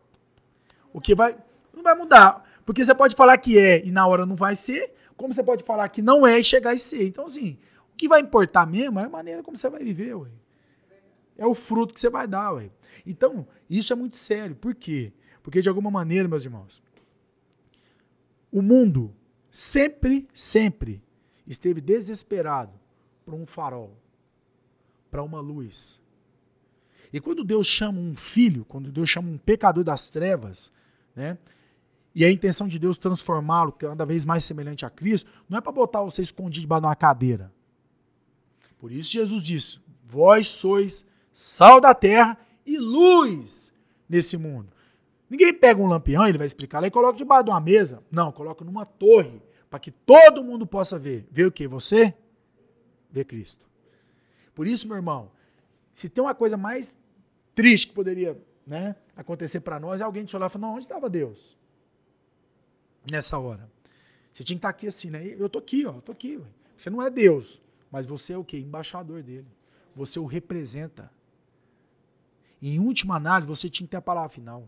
[0.91, 1.37] o que vai,
[1.71, 2.43] não vai mudar.
[2.65, 5.63] Porque você pode falar que é e na hora não vai ser, como você pode
[5.63, 7.05] falar que não é e chegar e ser.
[7.05, 7.59] Então, assim,
[7.99, 10.29] que vai importar mesmo é a maneira como você vai viver, ué.
[11.37, 12.71] É o fruto que você vai dar, ué.
[13.05, 14.55] Então, isso é muito sério.
[14.55, 15.11] Por quê?
[15.43, 16.81] Porque, de alguma maneira, meus irmãos,
[18.49, 19.13] o mundo
[19.51, 21.03] sempre, sempre
[21.45, 22.71] esteve desesperado
[23.25, 23.97] por um farol,
[25.11, 26.01] para uma luz.
[27.11, 30.71] E quando Deus chama um filho, quando Deus chama um pecador das trevas,
[31.13, 31.37] né?
[32.15, 35.71] E a intenção de Deus transformá-lo cada vez mais semelhante a Cristo, não é para
[35.71, 37.58] botar você escondido debaixo de uma cadeira.
[38.79, 43.71] Por isso Jesus disse: Vós sois sal da terra e luz
[44.07, 44.69] nesse mundo.
[45.29, 48.01] Ninguém pega um lampião, ele vai explicar lá e coloca debaixo de uma mesa.
[48.09, 51.27] Não, coloca numa torre, para que todo mundo possa ver.
[51.29, 51.67] Ver o que?
[51.67, 52.15] Você?
[53.11, 53.67] Ver Cristo.
[54.55, 55.31] Por isso, meu irmão,
[55.93, 56.97] se tem uma coisa mais
[57.53, 61.09] triste que poderia né, acontecer para nós, é alguém de olhar e falar, onde estava
[61.09, 61.57] Deus?
[63.09, 63.69] Nessa hora.
[64.31, 65.35] Você tinha que estar aqui assim, né?
[65.37, 66.37] Eu tô aqui, ó, tô aqui.
[66.37, 66.45] Ué.
[66.77, 67.61] Você não é Deus,
[67.91, 68.57] mas você é o quê?
[68.59, 69.47] Embaixador dele.
[69.95, 71.11] Você o representa.
[72.61, 74.67] Em última análise, você tinha que ter a palavra final.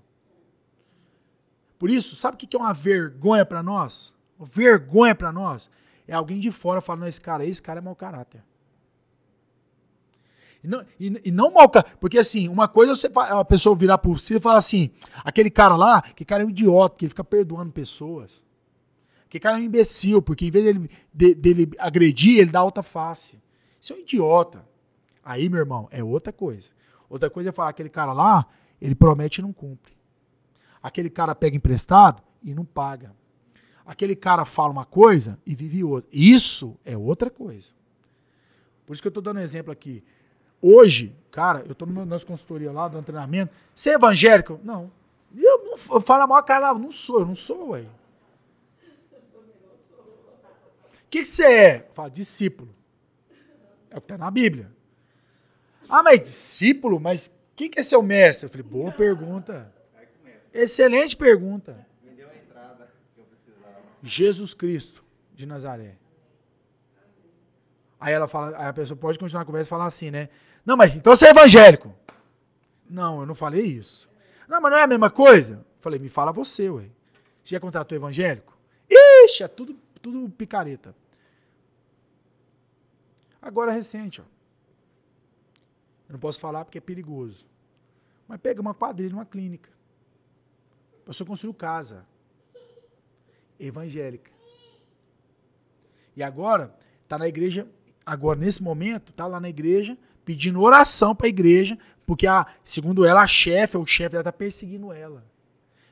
[1.77, 4.13] Por isso, sabe o que é uma vergonha para nós?
[4.39, 5.69] Vergonha para nós
[6.07, 8.43] é alguém de fora falando: esse cara, esse cara é mau caráter.
[10.63, 11.97] E não, e, e não mau caráter.
[11.99, 14.91] Porque assim, uma coisa é você a pessoa virar por si e falar assim:
[15.23, 18.41] aquele cara lá, que cara é um idiota, que fica perdoando pessoas.
[19.31, 22.83] Que cara é um imbecil, porque em vez dele, de, dele agredir, ele dá alta
[22.83, 23.41] face.
[23.79, 24.67] Isso é um idiota.
[25.23, 26.73] Aí, meu irmão, é outra coisa.
[27.09, 28.45] Outra coisa é falar aquele cara lá,
[28.81, 29.93] ele promete e não cumpre.
[30.83, 33.15] Aquele cara pega emprestado e não paga.
[33.85, 36.09] Aquele cara fala uma coisa e vive outra.
[36.11, 37.71] Isso é outra coisa.
[38.85, 40.03] Por isso que eu estou dando um exemplo aqui.
[40.61, 43.53] Hoje, cara, eu estou na nossa consultoria lá, do treinamento.
[43.73, 44.59] Você é evangélico?
[44.61, 44.91] Não.
[45.33, 47.85] Eu, não, eu falo a maior cara, não sou, eu não sou, ué.
[50.93, 51.89] O que, que você é?
[51.93, 52.73] Fala, discípulo.
[53.89, 54.71] É o que está na Bíblia.
[55.89, 56.99] Ah, mas discípulo?
[57.01, 58.45] Mas quem que é seu mestre?
[58.45, 59.71] Eu falei, boa pergunta.
[60.53, 61.85] Excelente pergunta.
[62.01, 63.75] Me deu a entrada que eu precisava.
[64.01, 65.03] Jesus Cristo
[65.35, 65.97] de Nazaré.
[67.99, 70.29] Aí ela fala, aí a pessoa pode continuar a conversa e falar assim, né?
[70.65, 71.93] Não, mas então você é evangélico.
[72.89, 74.09] Não, eu não falei isso.
[74.47, 75.53] Não, mas não é a mesma coisa?
[75.55, 76.85] Eu falei, me fala você, ué.
[77.43, 78.57] Você já contratou evangélico?
[78.89, 80.95] Ixi, é tudo, tudo picareta.
[83.41, 84.25] Agora recente, ó.
[86.07, 87.45] Eu não posso falar porque é perigoso.
[88.27, 89.69] Mas pega uma quadrilha, uma clínica.
[91.03, 92.05] A pessoa construiu casa.
[93.59, 94.31] Evangélica.
[96.15, 97.67] E agora, está na igreja,
[98.05, 103.05] agora nesse momento, está lá na igreja, pedindo oração para a igreja, porque, a, segundo
[103.05, 105.23] ela, a chefe ou o chefe está perseguindo ela.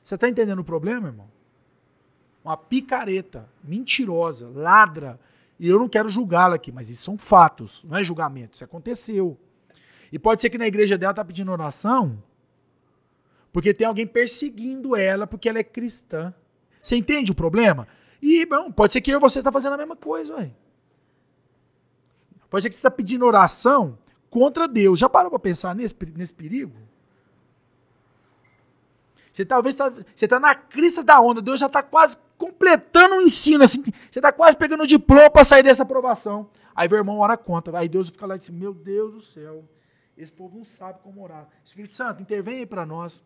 [0.04, 1.30] Você está entendendo o problema, irmão?
[2.50, 5.20] Uma picareta, mentirosa, ladra.
[5.60, 8.56] E eu não quero julgá-la aqui, mas isso são fatos, não é julgamento.
[8.56, 9.38] Isso aconteceu.
[10.12, 12.18] E pode ser que na igreja dela tá pedindo oração
[13.54, 16.34] porque tem alguém perseguindo ela porque ela é cristã.
[16.82, 17.88] Você entende o problema?
[18.20, 20.50] E, bom, pode ser que eu e você está fazendo a mesma coisa, ué.
[22.50, 23.96] Pode ser que você está pedindo oração
[24.28, 24.98] contra Deus.
[24.98, 26.74] Já parou para pensar nesse, nesse perigo?
[29.32, 33.22] Você talvez tá, você está na crista da onda, Deus já está quase completando o
[33.22, 36.50] ensino, assim, você está quase pegando o diploma para sair dessa aprovação.
[36.74, 39.70] Aí o irmão ora contra, aí Deus fica lá e diz: Meu Deus do céu,
[40.18, 41.48] esse povo não sabe como orar.
[41.64, 43.24] Espírito Santo, intervém aí para nós.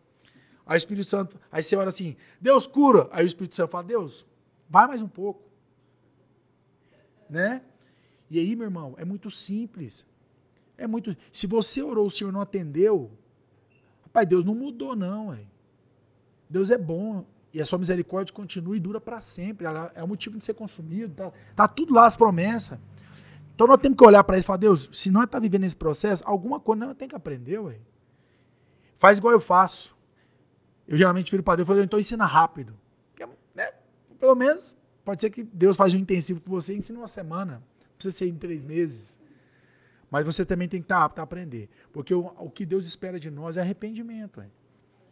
[0.66, 3.08] Aí o Espírito Santo, aí você ora assim: Deus cura.
[3.10, 4.26] Aí o Espírito Santo fala: Deus,
[4.68, 5.48] vai mais um pouco.
[7.30, 7.62] Né?
[8.28, 10.06] E aí, meu irmão, é muito simples.
[10.76, 11.16] É muito.
[11.32, 13.10] Se você orou, o Senhor não atendeu,
[14.14, 15.32] Pai, Deus não mudou, não.
[15.32, 15.48] Véio.
[16.48, 17.26] Deus é bom.
[17.54, 19.64] E a sua misericórdia continua e dura para sempre.
[19.64, 21.14] Ela é o motivo de ser consumido.
[21.14, 22.76] Tá, tá tudo lá as promessas.
[23.54, 25.76] Então nós temos que olhar para ele e falar, Deus, se nós está vivendo esse
[25.76, 27.78] processo, alguma coisa nós temos que aprender, ué.
[28.98, 29.96] Faz igual eu faço.
[30.88, 32.76] Eu geralmente viro para Deus e falo, então ensina rápido.
[33.10, 33.24] Porque,
[33.54, 33.70] né,
[34.18, 34.74] pelo menos,
[35.04, 37.62] pode ser que Deus faça um intensivo com você e ensine uma semana.
[37.80, 39.16] Não precisa ser em três meses.
[40.10, 41.70] Mas você também tem que estar apto a aprender.
[41.92, 44.40] Porque o, o que Deus espera de nós é arrependimento.
[44.40, 44.48] Ué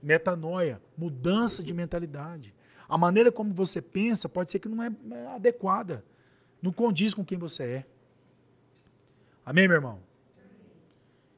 [0.03, 2.55] metanoia, mudança de mentalidade.
[2.89, 4.91] A maneira como você pensa pode ser que não é
[5.29, 6.05] adequada,
[6.61, 7.87] não condiz com quem você é.
[9.45, 10.01] Amém, meu irmão?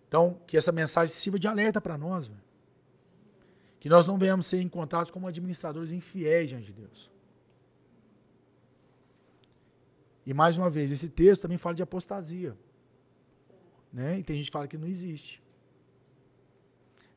[0.08, 2.30] Então, que essa mensagem sirva de alerta para nós.
[3.80, 7.10] Que nós não venhamos ser encontrados como administradores infiéis diante de Deus.
[10.26, 12.56] E mais uma vez, esse texto também fala de apostasia.
[13.92, 14.18] Né?
[14.18, 15.42] E tem gente que fala que não existe.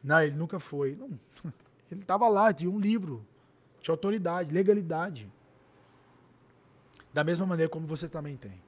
[0.08, 0.96] Não, ele nunca foi.
[0.96, 1.20] Não.
[1.92, 3.26] Ele estava lá, tinha um livro,
[3.82, 5.30] tinha autoridade, legalidade.
[7.14, 8.62] Da mesma maneira como você também tem.